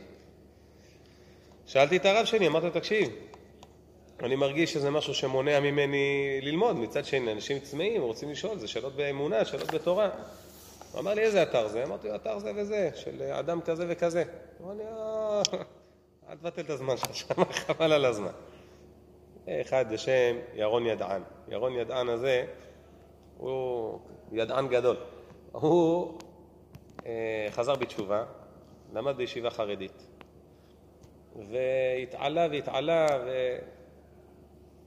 [1.65, 3.09] שאלתי את הרב שלי, אמרתי לו, תקשיב,
[4.23, 8.95] אני מרגיש שזה משהו שמונע ממני ללמוד, מצד שני, אנשים צמאים, רוצים לשאול, זה שאלות
[8.95, 10.09] באמונה, שאלות בתורה.
[10.91, 11.83] הוא אמר לי, איזה אתר זה?
[11.83, 14.23] אמרתי לו, אתר זה וזה, של אדם כזה וכזה.
[14.57, 15.41] הוא אמר לי, אה,
[16.29, 18.31] אל תבטל את הזמן שלך שם, חבל על הזמן.
[19.47, 21.21] אחד בשם ירון ידען.
[21.47, 22.45] ירון ידען הזה,
[23.37, 23.99] הוא
[24.31, 24.97] ידען גדול.
[25.51, 26.17] הוא
[27.05, 28.25] אה, חזר בתשובה,
[28.93, 30.07] למד בישיבה חרדית,
[31.35, 33.07] והתעלה והתעלה,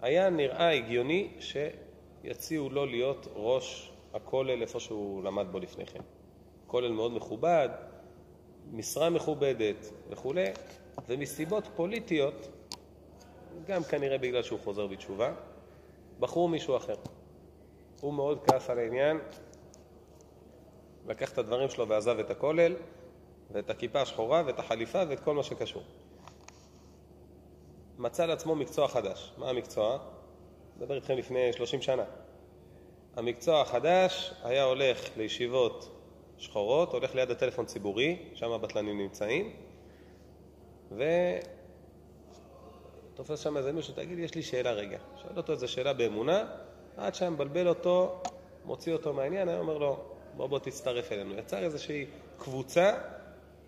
[0.01, 6.01] והיה נראה הגיוני שיציעו לו להיות ראש הכולל איפה שהוא למד בו לפני כן.
[6.67, 7.69] כולל מאוד מכובד,
[8.73, 10.45] משרה מכובדת וכולי,
[11.09, 12.49] ומסיבות פוליטיות,
[13.67, 15.33] גם כנראה בגלל שהוא חוזר בתשובה,
[16.21, 16.95] בחרו מישהו אחר.
[18.01, 19.19] הוא מאוד כעס על העניין,
[21.09, 22.75] לקח את הדברים שלו ועזב את הכולל,
[23.53, 25.83] ואת הכיפה השחורה, ואת החליפה, ואת כל מה שקשור.
[27.99, 29.33] מצא לעצמו מקצוע חדש.
[29.39, 29.99] מה המקצוע?
[30.77, 32.05] מדבר איתכם לפני 30 שנה.
[33.17, 35.97] המקצוע החדש היה הולך לישיבות
[36.39, 39.57] שחורות, הולך ליד הטלפון ציבורי, שם הבטלנים נמצאים,
[43.15, 44.99] ותופס שם איזה מישהו, תגיד יש לי שאלה רגע.
[45.23, 46.45] שואל אותו איזה שאלה באמונה,
[46.97, 48.23] עד שהיה מבלבל אותו,
[48.65, 49.99] מוציא אותו מהעניין, היה אומר לו,
[50.37, 51.39] בוא בוא תצטרף אלינו.
[51.39, 52.07] יצר איזושהי
[52.39, 52.93] קבוצה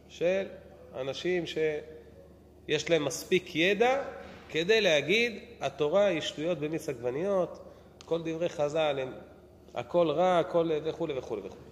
[0.08, 0.46] של
[0.94, 4.02] אנשים שיש להם מספיק ידע
[4.48, 7.58] כדי להגיד, התורה היא שטויות במיץ עגבניות,
[8.04, 9.12] כל דברי חז"ל הם
[9.74, 11.62] הכל רע, הכל וכולי וכולי וכולי.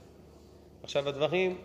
[0.82, 1.58] עכשיו הדברים,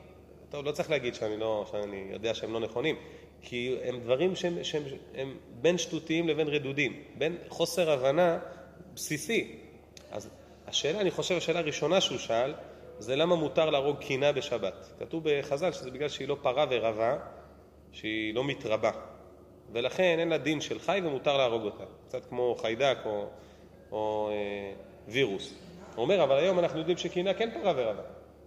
[0.50, 2.96] טוב, לא צריך להגיד שאני, לא, שאני יודע שהם לא נכונים,
[3.42, 4.84] כי הם דברים שהם, שהם
[5.16, 8.40] הם בין שטותיים לבין רדודים, בין חוסר הבנה
[8.94, 9.65] בסיסי.
[10.16, 10.30] אז
[10.68, 12.54] השאלה, אני חושב, השאלה הראשונה שהוא שאל,
[13.00, 14.94] זה למה מותר להרוג קינה בשבת.
[15.00, 17.18] כתוב בחז"ל שזה בגלל שהיא לא פרה ורבה,
[17.92, 18.92] שהיא לא מתרבה.
[19.72, 21.84] ולכן אין לה דין של חי ומותר להרוג אותה.
[22.08, 23.26] קצת כמו חיידק או,
[23.92, 24.74] או אה,
[25.08, 25.54] וירוס.
[25.96, 28.04] הוא אומר, אבל היום אנחנו יודעים שקינה כן פרה ורבה.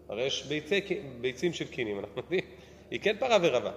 [0.08, 0.80] הרי יש ביצי,
[1.20, 2.44] ביצים של קינים, אנחנו יודעים,
[2.90, 3.70] היא כן פרה ורבה.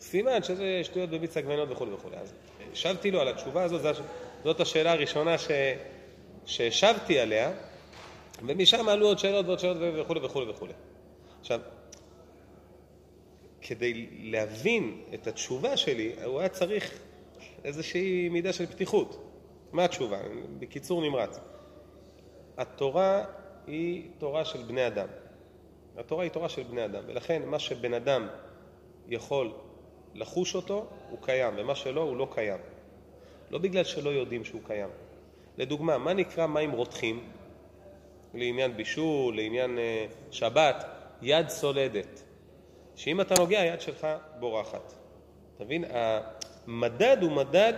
[0.00, 2.08] סימן שזה שטויות במיץ עגבנות וכו' וכו'.
[2.20, 2.34] אז
[2.72, 3.96] השבתי לו על התשובה הזאת,
[4.44, 5.50] זאת השאלה הראשונה ש,
[6.46, 7.52] שהשבתי עליה,
[8.46, 10.66] ומשם עלו עוד שאלות ועוד שאלות וכו' וכו' וכו'.
[11.40, 11.60] עכשיו,
[13.60, 16.98] כדי להבין את התשובה שלי, הוא היה צריך
[17.64, 19.28] איזושהי מידה של פתיחות.
[19.72, 20.18] מה התשובה?
[20.58, 21.40] בקיצור נמרץ.
[22.56, 23.24] התורה
[23.66, 25.08] היא תורה של בני אדם.
[25.96, 28.28] התורה היא תורה של בני אדם, ולכן מה שבן אדם
[29.08, 29.52] יכול
[30.14, 32.60] לחוש אותו, הוא קיים, ומה שלא, הוא לא קיים.
[33.50, 34.88] לא בגלל שלא יודעים שהוא קיים.
[35.58, 37.20] לדוגמה, מה נקרא מים רותחים?
[38.34, 40.84] לעניין בישול, לעניין uh, שבת,
[41.22, 42.22] יד סולדת.
[42.96, 44.06] שאם אתה נוגע, היד שלך
[44.38, 44.92] בורחת.
[45.56, 45.84] אתה מבין?
[45.90, 47.72] המדד הוא מדד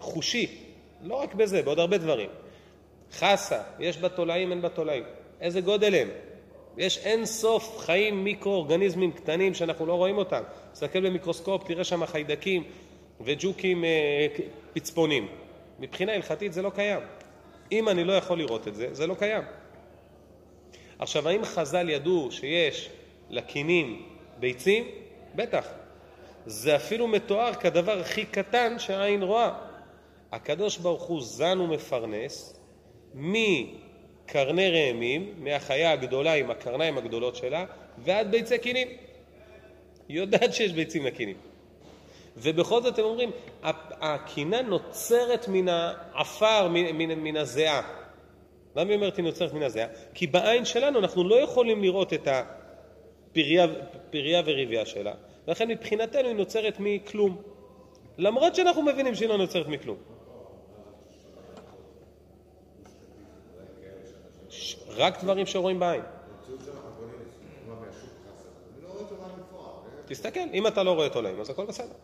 [0.00, 0.58] חושי,
[1.02, 2.30] לא רק בזה, בעוד הרבה דברים.
[3.12, 5.04] חסה, יש בה תולעים, אין בה תולעים.
[5.40, 6.08] איזה גודל הם?
[6.76, 10.42] יש אין סוף חיים מיקרואורגניזמים קטנים שאנחנו לא רואים אותם.
[10.72, 12.64] תסתכל במיקרוסקופ, תראה שם חיידקים
[13.20, 14.26] וג'וקים אה,
[14.72, 15.28] פצפונים.
[15.78, 17.00] מבחינה הלכתית זה לא קיים.
[17.72, 19.42] אם אני לא יכול לראות את זה, זה לא קיים.
[20.98, 22.90] עכשיו, האם חז"ל ידעו שיש
[23.30, 24.08] לקינים
[24.40, 24.84] ביצים?
[25.34, 25.66] בטח.
[26.46, 29.52] זה אפילו מתואר כדבר הכי קטן שהעין רואה.
[30.32, 32.60] הקדוש ברוך הוא זן ומפרנס
[33.14, 37.64] מקרני ראמים, מהחיה הגדולה עם הקרניים הגדולות שלה,
[37.98, 38.88] ועד ביצי קינים.
[40.08, 41.36] היא יודעת שיש ביצים לקינים.
[42.36, 43.30] ובכל זאת הם אומרים,
[44.00, 47.82] הקינה נוצרת מן העפר, מן, מן, מן הזיעה.
[48.76, 49.88] למה היא אומרת היא נוצרת מן הזיעה?
[50.14, 53.66] כי בעין שלנו אנחנו לא יכולים לראות את הפריה
[54.44, 55.12] וריביה שלה,
[55.48, 57.42] ולכן מבחינתנו היא נוצרת מכלום.
[58.18, 59.96] למרות שאנחנו מבינים שהיא לא נוצרת מכלום.
[64.96, 66.02] רק דברים שרואים בעין.
[70.06, 71.94] תסתכל, אם אתה לא רואה תולעים, אז הכל בסדר.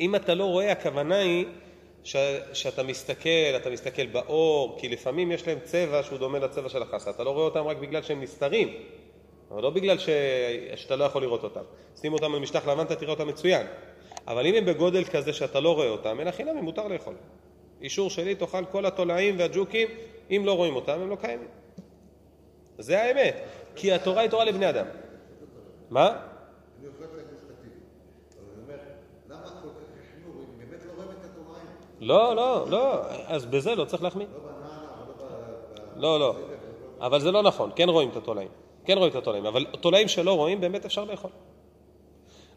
[0.00, 1.46] אם אתה לא רואה, הכוונה היא
[2.04, 2.16] ש,
[2.52, 7.10] שאתה מסתכל, אתה מסתכל באור, כי לפעמים יש להם צבע שהוא דומה לצבע של החסה.
[7.10, 8.68] אתה לא רואה אותם רק בגלל שהם נסתרים,
[9.50, 10.08] אבל לא בגלל ש,
[10.74, 11.62] שאתה לא יכול לראות אותם.
[11.96, 13.66] שים אותם על משטח לבן, אתה תראה אותם מצוין.
[14.26, 17.14] אבל אם הם בגודל כזה שאתה לא רואה אותם, אין החינם, מותר לאכול.
[17.80, 19.88] אישור שלי, תאכל כל התולעים והג'וקים,
[20.30, 21.48] אם לא רואים אותם, הם לא קיימים.
[22.78, 23.36] זה האמת,
[23.74, 24.86] כי התורה היא תורה לבני אדם.
[25.90, 26.06] מה?
[26.78, 27.70] אני עובד להם משפטים,
[28.38, 28.78] אבל אני אומר,
[29.28, 31.66] למה כל כך החמירו, אם באמת לא רואים את התולעים?
[32.00, 34.18] לא, לא, לא, אז בזה לא צריך ב...
[35.96, 36.36] לא, לא.
[37.00, 38.48] אבל זה לא נכון, כן רואים את התולעים.
[38.84, 41.30] כן רואים את התולעים, אבל תולעים שלא רואים, באמת אפשר לאכול.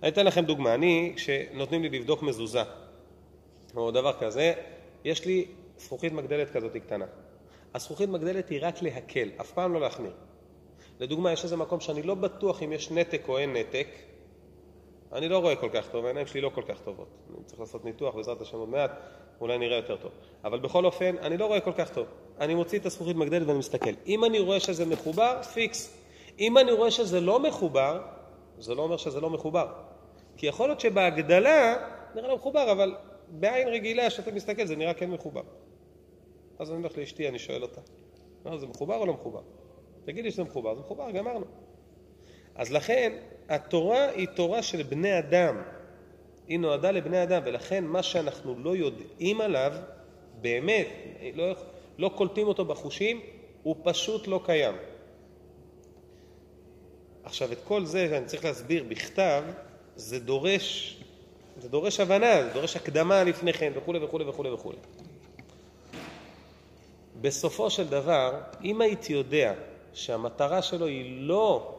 [0.04, 0.74] אני אתן לכם דוגמה.
[0.74, 2.64] אני, כשנותנים לי לבדוק מזוזה,
[3.76, 4.54] או דבר כזה,
[5.04, 5.46] יש לי
[5.78, 7.06] זכוכית מגדלת כזאת קטנה.
[7.74, 10.12] הזכוכית מגדלת היא רק להקל, אף פעם לא להחמיר.
[11.00, 13.88] לדוגמה, יש איזה מקום שאני לא בטוח אם יש נתק או אין נתק.
[15.14, 17.08] אני לא רואה כל כך טוב, העיניים שלי לא כל כך טובות.
[17.30, 18.92] אני צריך לעשות ניתוח, בעזרת השם עוד מעט,
[19.42, 20.12] אולי נראה יותר טוב.
[20.44, 22.08] אבל בכל אופן, אני לא רואה כל כך טוב.
[22.40, 23.92] אני מוציא את הזכוכית מגדלת ואני מסתכל.
[24.08, 25.98] אם אני רואה שזה מחובר, פיקס.
[26.40, 28.02] אם אני רואה שזה לא מחובר,
[28.60, 29.68] זה לא אומר שזה לא מחובר.
[30.38, 31.76] כי יכול להיות שבהגדלה
[32.16, 32.96] נראה לו מחובר, אבל
[33.28, 35.42] בעין רגילה, כשאתה מסתכל, זה נראה כן מחובר.
[36.60, 37.82] אז אני הולך לאשתי, אני שואל אותה,
[38.46, 39.42] לא, זה מחובר או לא מחובר?
[40.06, 41.46] תגידי שזה מחובר, זה מחובר, גמרנו.
[42.56, 43.14] אז לכן,
[43.50, 45.62] התורה היא תורה של בני אדם.
[46.48, 49.74] היא נועדה לבני אדם, ולכן מה שאנחנו לא יודעים עליו,
[50.42, 50.88] באמת,
[51.36, 51.56] לא,
[51.98, 53.22] לא קולטים אותו בחושים,
[53.64, 54.76] הוא פשוט לא קיים.
[57.24, 59.44] עכשיו, את כל זה, אני צריך להסביר בכתב,
[59.96, 60.98] זה דורש
[61.62, 64.78] זה דורש הבנה, זה דורש הקדמה לפני כן, וכולי וכולי וכולי וכולי.
[67.22, 69.54] בסופו של דבר, אם הייתי יודע
[69.94, 71.78] שהמטרה שלו היא לא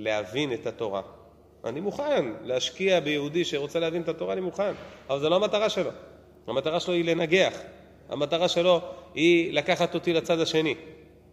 [0.00, 1.02] להבין את התורה,
[1.64, 4.72] אני מוכן להשקיע ביהודי שרוצה להבין את התורה, אני מוכן,
[5.08, 5.90] אבל זו לא המטרה שלו.
[6.46, 7.58] המטרה שלו היא לנגח,
[8.08, 8.80] המטרה שלו
[9.14, 10.74] היא לקחת אותי לצד השני.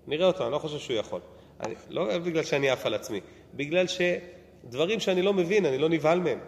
[0.07, 1.21] נראה אותו, אני לא חושב שהוא יכול.
[1.59, 3.21] אני, לא בגלל שאני עף על עצמי,
[3.53, 6.39] בגלל שדברים שאני לא מבין, אני לא נבהל מהם.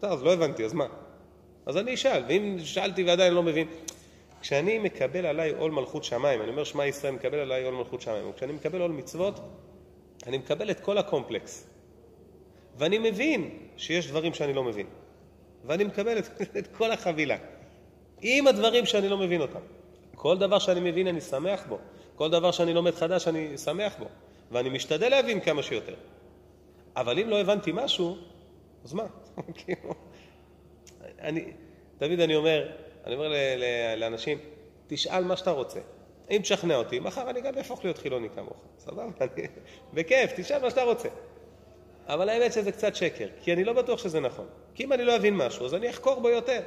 [0.00, 0.86] טוב, אז לא הבנתי, אז מה?
[1.66, 3.68] אז אני אשאל, ואם שאלתי ועדיין לא מבין...
[4.40, 8.32] כשאני מקבל עליי עול מלכות שמיים, אני אומר שמע ישראל מקבל עליי עול מלכות שמיים,
[8.36, 9.40] כשאני מקבל עול מצוות,
[10.26, 11.67] אני מקבל את כל הקומפלקס.
[12.78, 14.86] ואני מבין שיש דברים שאני לא מבין.
[15.64, 17.36] ואני מקבל את, את כל החבילה.
[18.20, 19.60] עם הדברים שאני לא מבין אותם.
[20.14, 21.78] כל דבר שאני מבין אני שמח בו.
[22.14, 24.04] כל דבר שאני לומד חדש אני שמח בו.
[24.50, 25.94] ואני משתדל להבין כמה שיותר.
[26.96, 28.16] אבל אם לא הבנתי משהו,
[28.84, 29.06] אז מה?
[29.58, 29.94] כאילו,
[31.20, 31.44] אני,
[31.98, 32.70] תמיד אני אומר,
[33.06, 33.32] אני אומר
[33.96, 34.38] לאנשים,
[34.86, 35.80] תשאל מה שאתה רוצה.
[36.30, 38.56] אם תשכנע אותי, מחר אני גם אהפוך להיות חילוני כמוך.
[38.78, 39.06] סבבה?
[39.94, 41.08] בכיף, תשאל מה שאתה רוצה.
[42.08, 44.46] אבל האמת שזה קצת שקר, כי אני לא בטוח שזה נכון.
[44.74, 46.60] כי אם אני לא אבין משהו, אז אני אחקור בו יותר.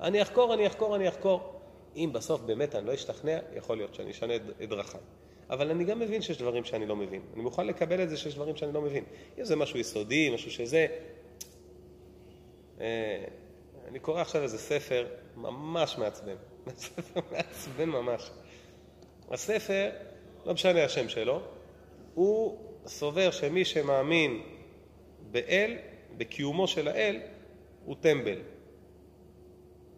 [0.00, 1.60] אני אחקור, אני אחקור, אני אחקור.
[1.96, 5.00] אם בסוף באמת אני לא אשתכנע, יכול להיות שאני אשנה את דרכיי.
[5.50, 7.22] אבל אני גם מבין שיש דברים שאני לא מבין.
[7.34, 9.04] אני מוכן לקבל את זה שיש דברים שאני לא מבין.
[9.38, 10.86] אם זה משהו יסודי, משהו שזה...
[12.80, 13.24] אה,
[13.88, 16.36] אני קורא עכשיו איזה ספר ממש מעצבן.
[16.76, 18.30] ספר מעצבן ממש.
[19.30, 19.90] הספר,
[20.46, 21.40] לא משנה השם שלו,
[22.14, 24.42] הוא סובר שמי שמאמין
[25.34, 25.76] באל,
[26.16, 27.20] בקיומו של האל,
[27.84, 28.38] הוא טמבל.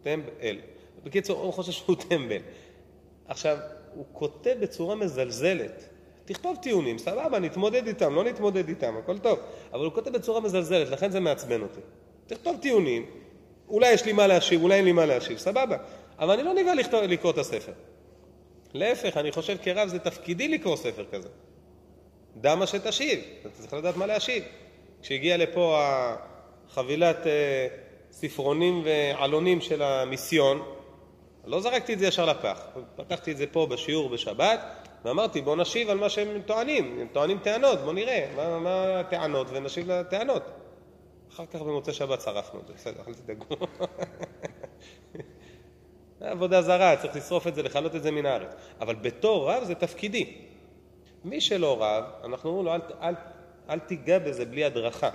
[0.03, 0.57] טמבל.
[1.03, 2.41] בקיצור, הוא חושב שהוא טמבל.
[3.27, 3.57] עכשיו,
[3.95, 5.89] הוא כותב בצורה מזלזלת.
[6.25, 9.39] תכתוב טיעונים, סבבה, נתמודד איתם, לא נתמודד איתם, הכל טוב.
[9.73, 11.79] אבל הוא כותב בצורה מזלזלת, לכן זה מעצבן אותי.
[12.27, 13.05] תכתוב טיעונים,
[13.69, 15.77] אולי יש לי מה להשיב, אולי אין לי מה להשיב, סבבה.
[16.19, 17.71] אבל אני לא נבהל לקרוא את הספר.
[18.73, 21.29] להפך, אני חושב כרב זה תפקידי לקרוא ספר כזה.
[22.41, 24.43] דע מה שתשיב, אתה צריך לדעת מה להשיב.
[25.01, 25.79] כשהגיעה לפה
[26.69, 27.67] החבילת אה,
[28.11, 30.61] ספרונים ועלונים של המיסיון,
[31.45, 32.67] לא זרקתי את זה ישר לפח.
[32.95, 34.59] פתחתי את זה פה בשיעור בשבת,
[35.05, 36.97] ואמרתי בואו נשיב על מה שהם טוענים.
[37.01, 40.43] הם טוענים טענות, בואו נראה מה, מה הטענות ונשיב לטענות.
[41.33, 43.45] אחר כך במוצאי שבת שרפנו את זה, בסדר, אל תדאגו.
[46.21, 48.55] עבודה זרה, צריך לשרוף את זה, לכלות את זה מן הארץ.
[48.81, 50.37] אבל בתור רב זה תפקידי.
[51.25, 53.13] מי שלא רב, אנחנו אומרים לו, אל, אל,
[53.69, 55.09] אל תיגע בזה בלי הדרכה.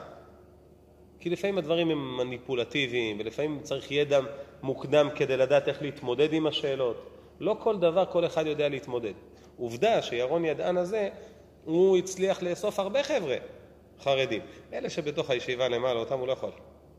[1.20, 4.20] כי לפעמים הדברים הם מניפולטיביים, ולפעמים צריך ידע
[4.62, 7.10] מוקדם כדי לדעת איך להתמודד עם השאלות.
[7.40, 9.12] לא כל דבר כל אחד יודע להתמודד.
[9.56, 11.08] עובדה שירון ידען הזה,
[11.64, 13.36] הוא הצליח לאסוף הרבה חבר'ה
[14.00, 14.42] חרדים.
[14.72, 16.50] אלה שבתוך הישיבה למעלה, אותם הוא לא יכול.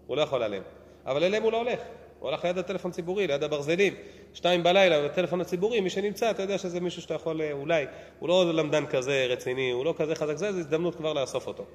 [0.08, 0.64] הוא לא יכול עליהם.
[1.06, 1.80] אבל אליהם הוא לא הולך.
[2.24, 3.94] הוא הלך ליד הטלפון ציבורי, ליד הברזלים.
[4.34, 7.86] שתיים בלילה, בטלפון הציבורי, מי שנמצא, אתה יודע שזה מישהו שאתה יכול, אה, אולי,
[8.20, 11.66] הוא לא למדן כזה רציני, הוא לא כזה חזק, זה, זו הזדמנות כבר לאסוף אותו.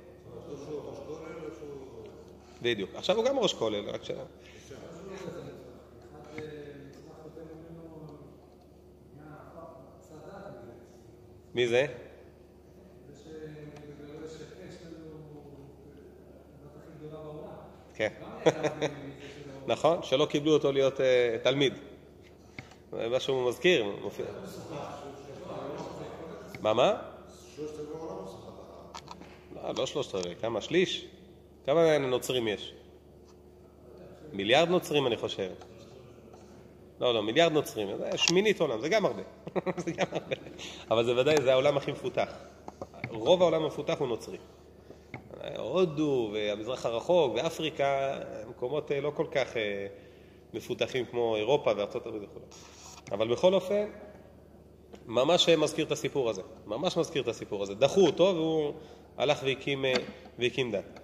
[2.62, 2.90] בדיוק.
[2.94, 4.10] עכשיו הוא גם ראש כולל, רק ש...
[11.54, 11.86] מי זה?
[17.94, 18.12] כן.
[19.68, 21.74] נכון, שלא קיבלו אותו להיות אה, תלמיד.
[22.92, 23.84] מה שהוא מזכיר.
[26.60, 26.94] מה, מה?
[29.54, 30.60] לא, לא שלושת רבעי, כמה?
[30.60, 31.06] שליש?
[31.66, 32.72] כמה נוצרים יש?
[34.32, 35.50] מיליארד נוצרים אני חושב.
[37.00, 37.88] לא, לא, מיליארד נוצרים.
[37.96, 39.22] זה שמינית עולם, זה גם הרבה.
[39.84, 40.36] זה גם הרבה.
[40.90, 42.32] אבל זה ודאי, זה העולם הכי מפותח.
[43.10, 44.38] רוב העולם המפותח הוא נוצרי.
[45.58, 49.86] הודו והמזרח הרחוק ואפריקה, מקומות אה, לא כל כך אה,
[50.54, 52.40] מפותחים כמו אירופה וארצות הברית וכו'.
[53.12, 53.84] אבל בכל אופן,
[55.06, 56.42] ממש מזכיר את הסיפור הזה.
[56.66, 57.74] ממש מזכיר את הסיפור הזה.
[57.74, 58.72] דחו אותו והוא
[59.18, 59.92] הלך והקים, אה,
[60.38, 61.00] והקים דת.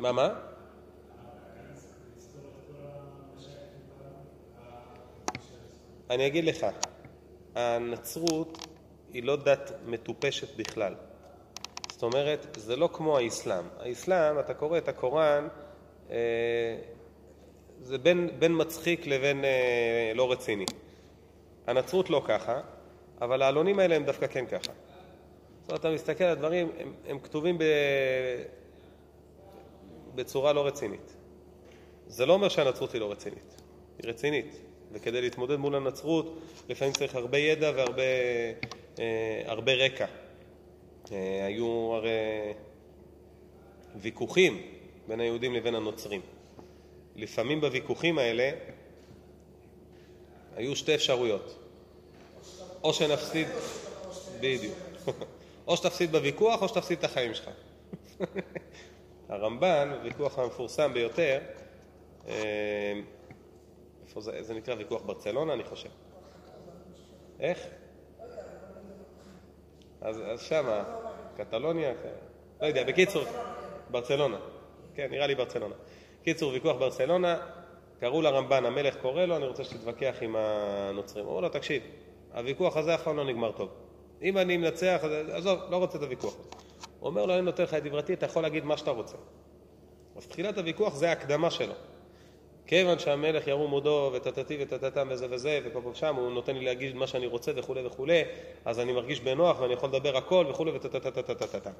[0.00, 0.28] מה, מה?
[6.10, 6.66] אני אגיד לך,
[7.54, 8.67] הנצרות
[9.12, 10.94] היא לא דת מטופשת בכלל.
[11.90, 13.64] זאת אומרת, זה לא כמו האסלאם.
[13.78, 15.48] האסלאם, אתה קורא את הקוראן,
[16.10, 16.16] אה,
[17.82, 20.64] זה בין, בין מצחיק לבין אה, לא רציני.
[21.66, 22.60] הנצרות לא ככה,
[23.20, 24.72] אבל העלונים האלה הם דווקא כן ככה.
[25.60, 27.64] זאת אומרת, אתה מסתכל על הדברים, הם, הם כתובים ב,
[30.14, 31.16] בצורה לא רצינית.
[32.06, 33.62] זה לא אומר שהנצרות היא לא רצינית,
[33.98, 34.60] היא רצינית.
[34.92, 36.38] וכדי להתמודד מול הנצרות,
[36.68, 38.02] לפעמים צריך הרבה ידע והרבה
[39.44, 40.06] הרבה רקע.
[41.12, 42.52] אה, היו הרי
[43.96, 44.62] ויכוחים
[45.08, 46.20] בין היהודים לבין הנוצרים.
[47.16, 48.50] לפעמים בוויכוחים האלה
[50.56, 51.58] היו שתי אפשרויות.
[52.82, 53.48] או שנפסיד,
[54.40, 54.74] בדיוק.
[55.66, 57.50] או שתפסיד בוויכוח או שתפסיד את החיים שלך.
[59.28, 61.40] הרמב"ן, הוויכוח המפורסם ביותר,
[62.28, 63.00] אה,
[64.02, 65.88] איפה זה, זה נקרא ויכוח ברצלונה, אני חושב.
[67.40, 67.66] איך?
[70.00, 70.84] אז, שמה,
[71.36, 72.08] קטלוניה, כן.
[72.60, 73.24] לא יודע, בקיצור,
[73.90, 74.36] ברצלונה.
[74.94, 75.74] כן, נראה לי ברצלונה.
[76.22, 77.36] קיצור, ויכוח ברצלונה,
[78.00, 81.24] קראו לרמב"ן, המלך קורא לו, אני רוצה שתתווכח עם הנוצרים.
[81.24, 81.82] אמרו לו, תקשיב,
[82.34, 83.68] הוויכוח הזה אף פעם לא נגמר טוב.
[84.22, 85.00] אם אני מנצח,
[85.32, 86.34] עזוב, לא רוצה את הוויכוח.
[87.00, 89.16] הוא אומר לו, אני נותן לך את דברתי, אתה יכול להגיד מה שאתה רוצה.
[90.16, 91.74] אז תחילת הוויכוח זה ההקדמה שלו.
[92.68, 97.06] כיוון שהמלך ירום הודו וטטטי וטטטם וזה וזה ופה ושם, הוא נותן לי להגיד מה
[97.06, 98.22] שאני רוצה וכולי וכולי,
[98.64, 101.70] אז אני מרגיש בנוח ואני יכול לדבר הכל וכולי וטטטטטטטטטם.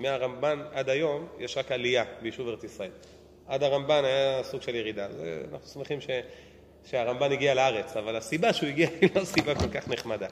[0.00, 2.90] מהרמב"ן עד היום יש רק עלייה ביישוב ארץ ישראל.
[3.46, 5.12] עד הרמב"ן היה סוג של ירידה.
[5.12, 6.06] זה, אנחנו שמחים ש,
[6.84, 10.28] שהרמב"ן הגיע לארץ, אבל הסיבה שהוא הגיע היא לא סיבה כל כך נחמדה.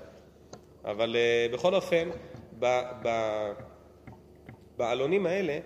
[0.85, 2.11] אבל uh, בכל אופן,
[2.59, 3.09] ב, ב,
[4.77, 5.59] בעלונים האלה,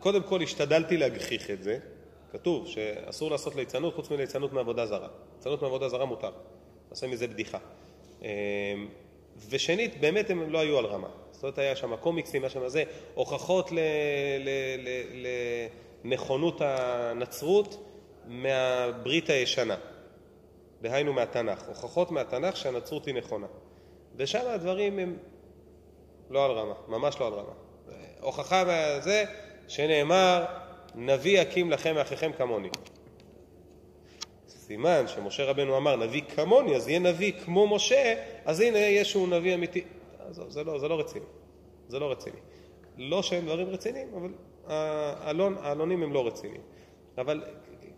[0.00, 1.78] קודם כל השתדלתי להגחיך את זה.
[2.32, 5.08] כתוב שאסור לעשות ליצנות חוץ מליצנות מעבודה זרה.
[5.36, 6.30] ליצנות מעבודה זרה מותר.
[6.90, 7.58] נעשה מזה בדיחה.
[8.22, 8.28] אמ,
[9.50, 11.08] ושנית, באמת הם לא היו על רמה.
[11.42, 12.84] זאת אומרת, היה שם קומיקסים, היה שם זה,
[13.14, 13.70] הוכחות
[16.04, 17.88] לנכונות הנצרות
[18.26, 19.76] מהברית הישנה,
[20.82, 23.46] דהיינו מהתנ"ך, הוכחות מהתנ"ך שהנצרות היא נכונה.
[24.16, 25.16] ושם הדברים הם
[26.30, 27.52] לא על רמה, ממש לא על רמה.
[28.20, 28.64] הוכחה
[29.00, 29.24] זה
[29.68, 30.44] שנאמר,
[30.94, 32.68] נביא יקים לכם מאחיכם כמוני.
[34.48, 38.14] סימן שמשה רבנו אמר נביא כמוני, אז יהיה נביא כמו משה,
[38.44, 39.84] אז הנה ישו נביא אמיתי.
[40.28, 41.24] עזוב, זה לא, זה לא רציני.
[41.88, 42.36] זה לא רציני.
[42.98, 44.32] לא שהם דברים רציניים, אבל
[44.66, 46.60] העלון, העלונים הם לא רציניים.
[47.18, 47.44] אבל,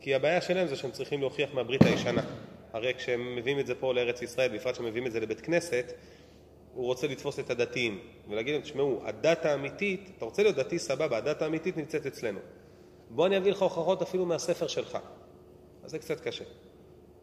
[0.00, 2.22] כי הבעיה שלהם זה שהם צריכים להוכיח מהברית הישנה.
[2.72, 5.92] הרי כשהם מביאים את זה פה לארץ ישראל, בפרט כשהם מביאים את זה לבית כנסת,
[6.74, 11.16] הוא רוצה לתפוס את הדתיים ולהגיד להם, תשמעו, הדת האמיתית, אתה רוצה להיות דתי סבבה,
[11.16, 12.40] הדת האמיתית נמצאת אצלנו.
[13.10, 14.98] בוא אני אביא לך הוכחות אפילו מהספר שלך.
[15.84, 16.44] אז זה קצת קשה.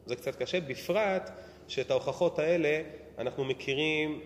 [0.05, 1.31] זה קצת קשה, בפרט
[1.67, 2.81] שאת ההוכחות האלה
[3.17, 4.21] אנחנו מכירים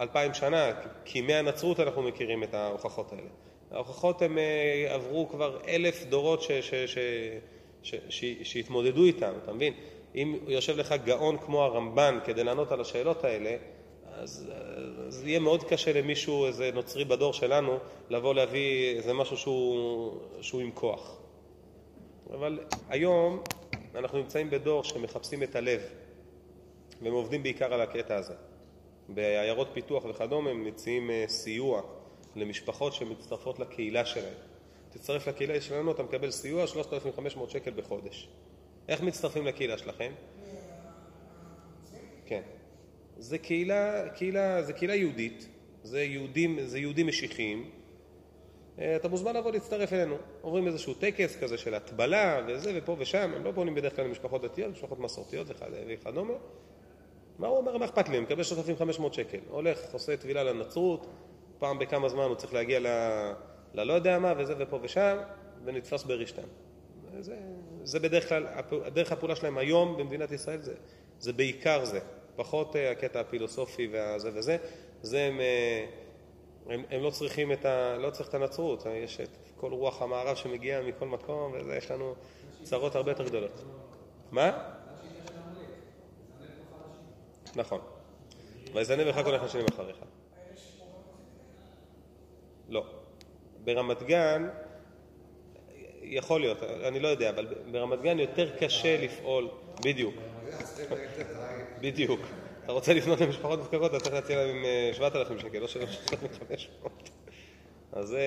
[0.00, 0.72] אלפיים שנה,
[1.04, 3.28] כי מהנצרות אנחנו מכירים את ההוכחות האלה.
[3.70, 6.42] ההוכחות הן אה, עברו כבר אלף דורות
[8.42, 9.72] שהתמודדו איתן, אתה מבין?
[10.14, 13.56] אם יושב לך גאון כמו הרמב"ן כדי לענות על השאלות האלה,
[14.12, 14.50] אז,
[15.06, 17.78] אז יהיה מאוד קשה למישהו, איזה נוצרי בדור שלנו,
[18.10, 21.16] לבוא להביא איזה משהו שהוא, שהוא עם כוח.
[22.30, 23.42] אבל היום
[23.94, 25.80] אנחנו נמצאים בדור שמחפשים את הלב,
[27.02, 28.34] והם עובדים בעיקר על הקטע הזה.
[29.14, 31.82] בעיירות פיתוח וכדומה הם מציעים אה, סיוע
[32.36, 34.34] למשפחות שמצטרפות לקהילה שלהם.
[34.90, 38.28] תצטרף לקהילה שלנו, אתה מקבל סיוע 3,500 שקל בחודש.
[38.88, 40.12] איך מצטרפים לקהילה שלכם?
[42.26, 42.42] כן.
[43.18, 45.48] זה קהילה, קהילה, זה קהילה יהודית,
[45.82, 47.70] זה יהודים, זה יהודים משיחיים.
[48.78, 50.16] אה, אתה מוזמן לבוא להצטרף אלינו.
[50.40, 54.42] עוברים איזשהו טקס כזה של הטבלה וזה ופה ושם, הם לא פונים בדרך כלל למשפחות
[54.42, 55.46] דתיות, משפחות מסורתיות
[55.88, 56.34] וכדומה.
[57.40, 57.76] מה הוא אומר?
[57.76, 58.16] מה אכפת לי?
[58.16, 59.38] אני מקבל 3,500 שקל.
[59.50, 61.06] הולך, עושה טבילה לנצרות,
[61.58, 62.86] פעם בכמה זמן הוא צריך להגיע ל...
[63.74, 65.16] ללא יודע מה, וזה ופה ושם,
[65.64, 66.42] ונתפס ברשתן.
[67.20, 67.36] זה,
[67.84, 68.46] זה בדרך כלל,
[68.92, 70.74] דרך הפעולה שלהם היום במדינת ישראל זה,
[71.18, 72.00] זה בעיקר זה,
[72.36, 74.56] פחות אה, הקטע הפילוסופי והזה וזה,
[75.02, 75.86] זה הם, אה,
[76.66, 77.96] הם, הם לא צריכים את ה...
[77.98, 82.14] לא צריך את הנצרות, יש את כל רוח המערב שמגיעה מכל מקום, וזה, יש לנו
[82.62, 83.64] צרות הרבה יותר גדולות.
[84.30, 84.79] מה?
[87.56, 87.80] נכון.
[88.74, 89.96] ויזנב לך כל השנים אחריך.
[92.68, 92.84] לא.
[93.64, 94.48] ברמת גן,
[96.02, 99.48] יכול להיות, אני לא יודע, אבל ברמת גן יותר קשה לפעול,
[99.84, 100.14] בדיוק.
[101.80, 102.20] בדיוק.
[102.64, 107.10] אתה רוצה לפנות למשפחות מפקרות, אתה צריך להציע להם 7,000 אה, שקל, לא 3,500.
[107.92, 108.22] אז זה,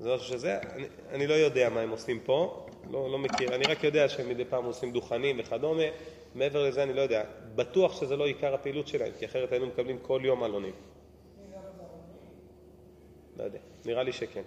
[0.00, 3.64] זה משהו שזה, אני, אני לא יודע מה הם עושים פה, לא, לא מכיר, אני
[3.64, 5.82] רק יודע שהם מדי פעם עושים דוכנים וכדומה,
[6.34, 7.24] מעבר לזה אני לא יודע.
[7.56, 10.74] בטוח שזה לא עיקר הפעילות שלהם, כי אחרת היינו מקבלים כל יום עלונים.
[13.36, 14.42] לא יודע, נראה לי שכן.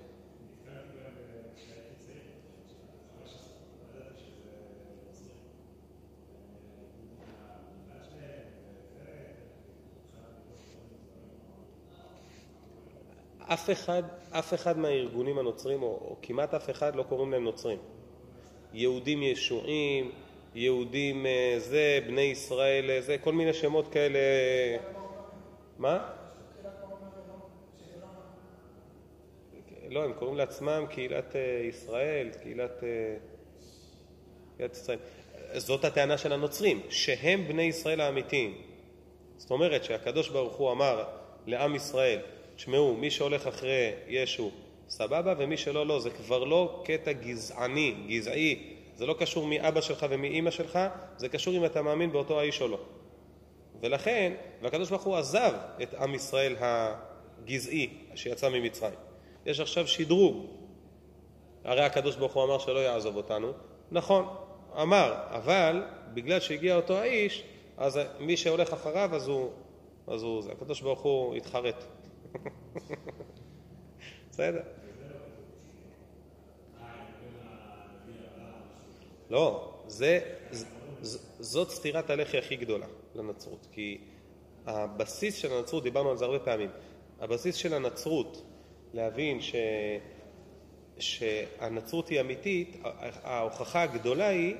[13.53, 17.78] אף אחד, אף אחד מהארגונים הנוצרים, או, או כמעט אף אחד, לא קוראים להם נוצרים.
[18.74, 20.12] יהודים ישועים,
[20.56, 24.20] יהודים אה, זה, בני ישראל אה, זה, כל מיני שמות כאלה.
[25.78, 26.10] מה?
[29.89, 32.84] לא, הם קוראים לעצמם קהילת אה, ישראל, קהילת,
[34.58, 35.00] קהילת ישראל.
[35.54, 38.62] זאת הטענה של הנוצרים, שהם בני ישראל האמיתיים.
[39.38, 41.04] זאת אומרת שהקדוש ברוך הוא אמר
[41.45, 42.20] לעם ישראל,
[42.56, 44.52] תשמעו, מי שהולך אחרי ישו,
[44.89, 46.00] סבבה, ומי שלא, לא.
[46.00, 48.78] זה כבר לא קטע גזעני, גזעי.
[49.00, 50.80] זה לא קשור מאבא שלך ומאימא שלך,
[51.18, 52.80] זה קשור אם אתה מאמין באותו האיש או לא.
[53.82, 59.00] ולכן, והקדוש ברוך הוא עזב את עם ישראל הגזעי שיצא ממצרים.
[59.45, 60.45] יש עכשיו שדרוג.
[61.64, 63.52] הרי הקדוש ברוך הוא אמר שלא יעזוב אותנו.
[63.91, 64.26] נכון,
[64.82, 65.84] אמר, אבל
[66.14, 67.43] בגלל שהגיע אותו האיש,
[67.78, 69.50] אז מי שהולך אחריו, אז הוא,
[70.08, 70.52] אז הוא זה.
[70.52, 71.84] הקדוש ברוך הוא התחרט.
[74.32, 74.62] בסדר.
[79.30, 80.19] לא, זה,
[81.01, 83.97] ז, זאת סתירת הלחי הכי גדולה לנצרות, כי
[84.65, 86.69] הבסיס של הנצרות, דיברנו על זה הרבה פעמים,
[87.19, 88.45] הבסיס של הנצרות,
[88.93, 89.55] להבין ש,
[90.99, 92.77] שהנצרות היא אמיתית,
[93.23, 94.55] ההוכחה הגדולה היא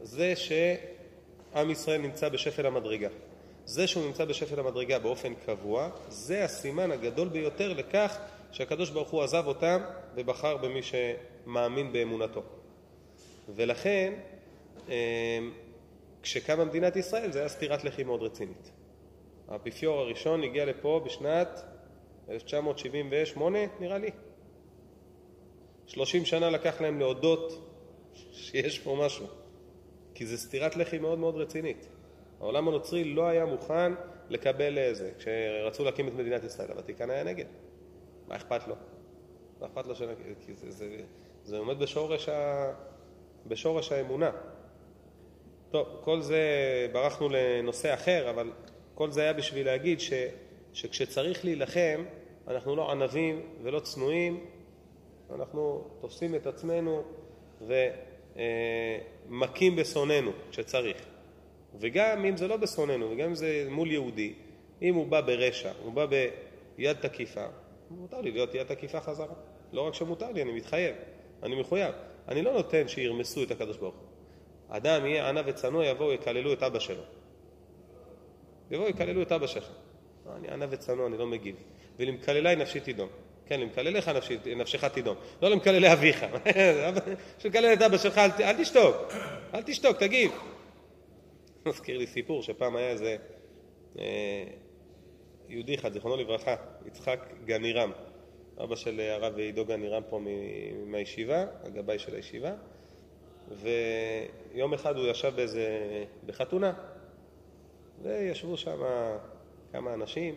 [0.00, 3.08] זה שעם ישראל נמצא בשפל המדרגה.
[3.64, 8.18] זה שהוא נמצא בשפל המדרגה באופן קבוע, זה הסימן הגדול ביותר לכך
[8.52, 9.80] שהקדוש ברוך הוא עזב אותם
[10.14, 12.42] ובחר במי שמאמין באמונתו.
[13.54, 14.14] ולכן,
[14.88, 14.92] אמ,
[16.22, 18.72] כשקמה מדינת ישראל זה היה סטירת לחי מאוד רצינית.
[19.48, 21.62] האפיפיור הראשון הגיע לפה בשנת
[22.30, 24.10] 1978, נראה לי.
[25.86, 27.72] 30 שנה לקח להם להודות
[28.32, 29.26] שיש פה משהו,
[30.14, 31.88] כי זה סטירת לחי מאוד מאוד רצינית.
[32.40, 33.92] העולם הנוצרי לא היה מוכן
[34.28, 37.44] לקבל איזה, כשרצו להקים את מדינת ישראל, הוותיקן היה נגד.
[38.28, 38.74] מה אכפת לו?
[39.60, 40.14] מה אכפת לו של...
[40.46, 41.00] כי זה, זה,
[41.44, 42.72] זה עומד בשורש, ה...
[43.48, 44.30] בשורש האמונה.
[45.70, 46.40] טוב, כל זה,
[46.92, 48.52] ברחנו לנושא אחר, אבל
[48.94, 50.12] כל זה היה בשביל להגיד ש,
[50.72, 52.04] שכשצריך להילחם,
[52.48, 54.44] אנחנו לא ענבים ולא צנועים,
[55.34, 57.02] אנחנו תופסים את עצמנו
[59.28, 61.06] ומכים בשונאינו כשצריך.
[61.80, 64.34] וגם אם זה לא בשונאינו, וגם אם זה מול יהודי,
[64.82, 66.06] אם הוא בא ברשע, הוא בא
[66.76, 67.46] ביד תקיפה,
[67.90, 69.34] מותר לי להיות יד תקיפה חזרה.
[69.72, 70.96] לא רק שמותר לי, אני מתחייב,
[71.42, 71.94] אני מחויב.
[72.28, 74.08] אני לא נותן שירמסו את הקדוש ברוך הוא.
[74.68, 77.02] אדם יהיה ענה וצנוע, יבואו יקללו את אבא שלו.
[78.70, 79.70] יבואו יקללו את אבא שלך.
[80.26, 81.56] לא, אני ענה וצנוע, אני לא מגיב.
[81.98, 83.08] ולמקללי נפשי תידום.
[83.46, 84.10] כן, למקלליך
[84.56, 85.16] נפשך תידום.
[85.42, 86.26] לא למקללי אביך.
[87.38, 88.96] שמקלל את אבא שלך, אל, אל תשתוק.
[89.54, 90.32] אל תשתוק, תגיב.
[91.66, 93.16] מזכיר לי סיפור שפעם היה איזה
[93.98, 94.44] אה,
[95.48, 96.54] יהודי אחד, זיכרונו לברכה,
[96.86, 97.92] יצחק גנירם.
[98.62, 100.20] אבא של הרב עידו גנירם פה
[100.86, 102.54] מהישיבה, הגבאי של הישיבה,
[103.50, 105.68] ויום אחד הוא ישב באיזה,
[106.26, 106.72] בחתונה,
[108.02, 108.78] וישבו שם
[109.72, 110.34] כמה אנשים,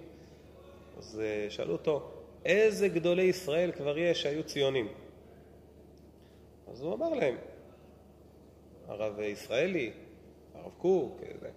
[0.98, 2.12] אז אה, שאלו אותו,
[2.46, 4.88] איזה גדולי ישראל כבר יש שהיו ציונים?
[6.72, 7.36] אז הוא אמר להם,
[8.88, 9.92] הרב ישראלי,
[10.56, 11.50] הרב קוק, זה.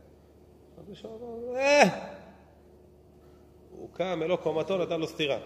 [0.79, 1.83] אז הוא אמר, אה!
[3.71, 5.39] הוא קם, אלו קומתו, נתן לו סטירה.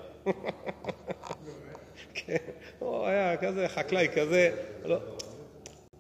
[2.15, 2.37] כן,
[2.79, 4.57] הוא היה כזה חקלאי כזה.
[4.85, 4.99] לא.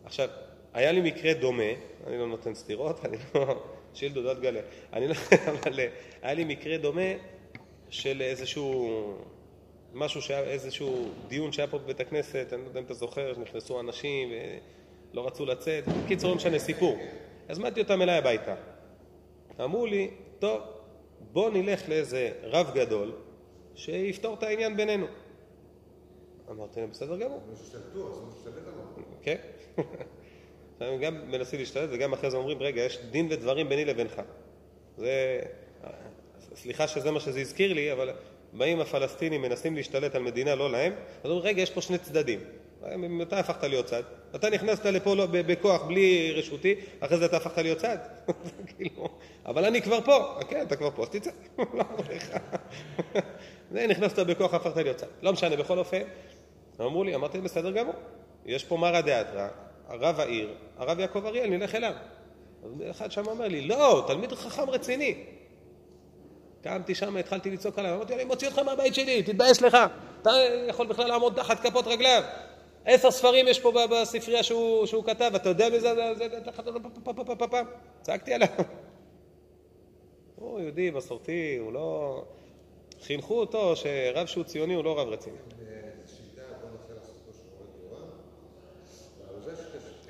[0.04, 0.28] עכשיו,
[0.74, 1.72] היה לי מקרה דומה,
[2.06, 3.62] אני לא נותן סטירות, אני לא...
[3.94, 4.60] שילדו, לא תגלה.
[4.92, 5.14] אני לא...
[5.62, 5.88] אבל אה,
[6.22, 7.10] היה לי מקרה דומה
[7.90, 8.90] של איזשהו...
[9.94, 13.80] משהו שהיה, איזשהו דיון שהיה פה בבית הכנסת, אני לא יודע אם אתה זוכר, שנכנסו
[13.80, 14.32] אנשים
[15.12, 15.84] ולא רצו לצאת.
[16.04, 16.98] בקיצור, לא משנה, סיפור.
[17.48, 18.54] הזמנתי אותם אליי הביתה.
[19.60, 20.60] אמרו לי, טוב,
[21.32, 23.12] בוא נלך לאיזה רב גדול
[23.78, 25.06] שיפתור את העניין בינינו.
[26.50, 27.40] אמרתי להם, בסדר גמור.
[29.22, 29.36] כן.
[30.80, 34.22] הם גם מנסים להשתלט וגם אחרי זה אומרים, רגע, יש דין ודברים ביני לבינך.
[34.96, 35.40] זה...
[36.54, 38.10] סליחה שזה מה שזה הזכיר לי, אבל
[38.52, 40.92] באים הפלסטינים, מנסים להשתלט על מדינה לא להם,
[41.24, 42.40] אז אומרים, רגע, יש פה שני צדדים.
[42.96, 44.02] מתי הפכת להיות צד?
[44.34, 47.98] אתה נכנסת לפה לא, בכוח בלי רשותי, אחרי זה אתה הפכת להיות צד.
[48.76, 49.08] כאילו,
[49.46, 50.40] אבל אני כבר פה.
[50.48, 51.30] כן, אתה כבר פה, אז תצא.
[51.74, 51.84] לא
[53.72, 55.06] זה נכנסת בכוח, הפכת להיות צד.
[55.22, 56.02] לא משנה, בכל אופן,
[56.80, 57.94] אמרו לי, אמרתי, בסדר גמור.
[58.46, 59.48] יש פה מרא דאתרא,
[59.88, 61.92] הרב העיר, הרב יעקב אריאל, נלך אליו.
[62.64, 65.24] אז אחד שם אומר לי, לא, תלמיד חכם רציני.
[66.62, 69.76] קמתי שם, התחלתי לצעוק עליו, אמרתי, אני מוציא אותך מהבית שלי, תתבייש לך.
[70.22, 70.30] אתה
[70.68, 72.22] יכול בכלל לעמוד תחת כפות רגליו.
[72.90, 75.92] עשר ספרים יש פה בספרייה שהוא, שהוא כתב, אתה יודע מזה?
[78.02, 78.48] צעקתי עליו.
[80.36, 82.22] הוא יהודי, מסורתי, הוא לא...
[83.02, 85.36] חינכו אותו שרב שהוא ציוני הוא לא רב רציני.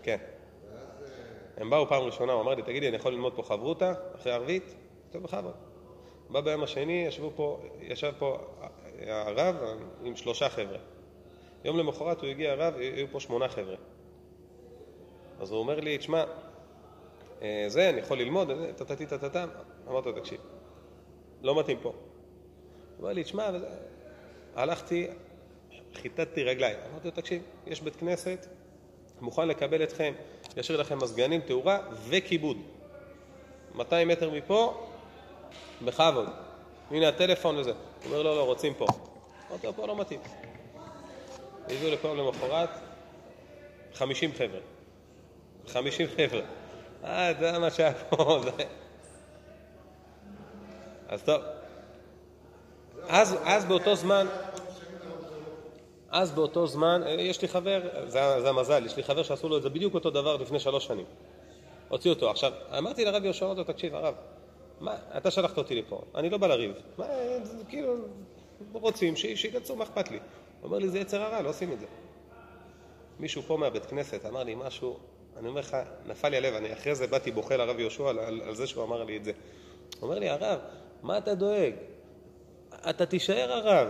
[0.03, 0.17] כן.
[0.17, 0.79] אה,
[1.57, 4.75] הם באו פעם ראשונה, הוא אמר לי, תגידי, אני יכול ללמוד פה חברותא אחרי ערבית?
[5.11, 5.55] טוב, בכבוד.
[6.31, 8.39] בא ביום השני, ישבו פה, ישב פה
[9.07, 9.57] הרב
[10.05, 10.79] עם שלושה חבר'ה.
[11.65, 13.77] יום למחרת הוא הגיע הרב, היו פה שמונה חבר'ה.
[15.41, 16.25] אז הוא אומר לי, תשמע,
[17.43, 19.47] אה, זה, אני יכול ללמוד, אה, טטטי טטטה.
[19.89, 20.41] אמרתי לו, תקשיב,
[21.43, 21.89] לא מתאים פה.
[21.89, 21.97] הוא
[22.99, 23.51] אומר לי, תשמע.
[24.55, 25.07] הלכתי,
[25.95, 26.77] חיטטתי רגליים.
[26.91, 28.47] אמרתי לו, תקשיב, יש בית כנסת,
[29.21, 30.13] מוכן לקבל אתכם,
[30.57, 31.79] ישאיר לכם מזגנים, תאורה
[32.09, 32.57] וכיבוד.
[33.75, 34.87] 200 מטר מפה,
[35.85, 36.29] בכבוד.
[36.91, 37.71] הנה הטלפון וזה.
[37.71, 38.87] הוא אומר, לא, לא, רוצים פה.
[39.51, 40.21] אמרתי לו, פה לא מתאים.
[41.71, 42.69] הביאו לפה למחרת
[43.95, 44.61] 50 חבר'ה.
[45.69, 46.41] 50 חבר'ה.
[47.05, 48.41] אה, זה מה שהיה פה.
[48.45, 48.51] זה...
[51.09, 51.43] אז טוב.
[53.09, 54.27] אז, אז באותו זמן,
[56.11, 59.57] אז באותו זמן, אה, יש לי חבר, זה, זה המזל, יש לי חבר שעשו לו
[59.57, 61.05] את זה בדיוק אותו דבר לפני שלוש שנים.
[61.89, 62.31] הוציאו אותו.
[62.31, 64.15] עכשיו, אמרתי לרב יהושע, לו, תקשיב, הרב,
[64.81, 66.73] מה, אתה שלחת אותי לפה, אני לא בא לריב.
[66.99, 67.07] מה,
[67.43, 67.95] זה כאילו,
[68.73, 70.19] רוצים, ש- שיכנסו, מה אכפת לי?
[70.63, 71.87] אומר לי, זה יצר הרע, לא עושים את זה.
[73.21, 74.99] מישהו פה מהבית כנסת אמר לי משהו,
[75.37, 78.43] אני אומר לך, נפל לי הלב, אני אחרי זה באתי בוכה לרב יהושע על, על,
[78.43, 79.33] על זה שהוא אמר לי את זה.
[80.03, 80.59] אומר לי, הרב,
[81.03, 81.73] מה אתה דואג?
[82.91, 83.89] אתה תישאר הרב.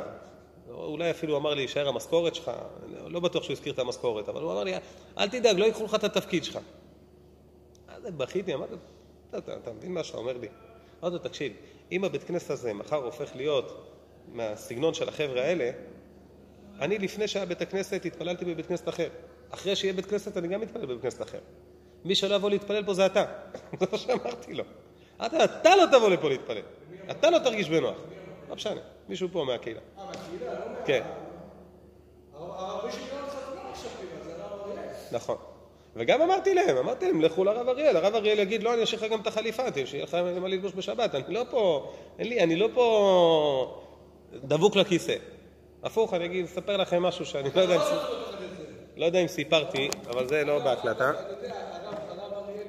[0.70, 2.50] אולי אפילו אמר לי, יישאר המשכורת שלך,
[3.06, 4.74] לא בטוח שהוא הזכיר את המשכורת, אבל הוא אמר לי,
[5.18, 6.58] אל תדאג, לא ייקחו לך את התפקיד שלך.
[7.88, 8.74] אז בכיתי, אמרתי,
[9.30, 10.48] אתה, אתה, אתה מבין מה שאתה אומר לי?
[11.02, 11.52] אמרתי לו, תקשיב,
[11.92, 13.86] אם הבית כנסת הזה מחר הופך להיות
[14.32, 15.70] מהסגנון של החבר'ה האלה,
[16.80, 19.08] אני לפני שהיה בית הכנסת התפללתי בבית כנסת אחר.
[19.50, 21.38] אחרי שיהיה בית כנסת אני גם מתפלל בבית כנסת אחר.
[22.04, 23.24] מי שלא יבוא להתפלל פה זה אתה.
[23.80, 24.64] זה מה שאמרתי לו.
[25.26, 26.62] אתה, אתה לא תבוא לפה להתפלל.
[27.10, 27.96] אתה לא תרגיש בנוח.
[28.48, 29.80] לא משנה, מישהו פה מהקהילה.
[29.98, 30.86] אה, מהקהילה, לא מה...
[30.86, 31.02] כן,
[33.82, 34.08] שלי
[34.52, 34.88] אריאל.
[35.12, 35.36] נכון.
[35.96, 37.96] וגם אמרתי להם, אמרתי להם, לכו לרב אריאל.
[37.96, 41.14] הרב אריאל יגיד, לא, אני אשאיר לך גם את החליפה, שיהיה לך מה ללבוש בשבת.
[41.14, 43.82] אני לא פה, אין לי, אני לא פה
[44.34, 45.16] דבוק לכיסא.
[45.82, 47.80] הפוך, אני אגיד, אספר לכם משהו שאני לא יודע אם...
[48.96, 51.12] לא סיפרתי, אבל זה לא בהקלטה.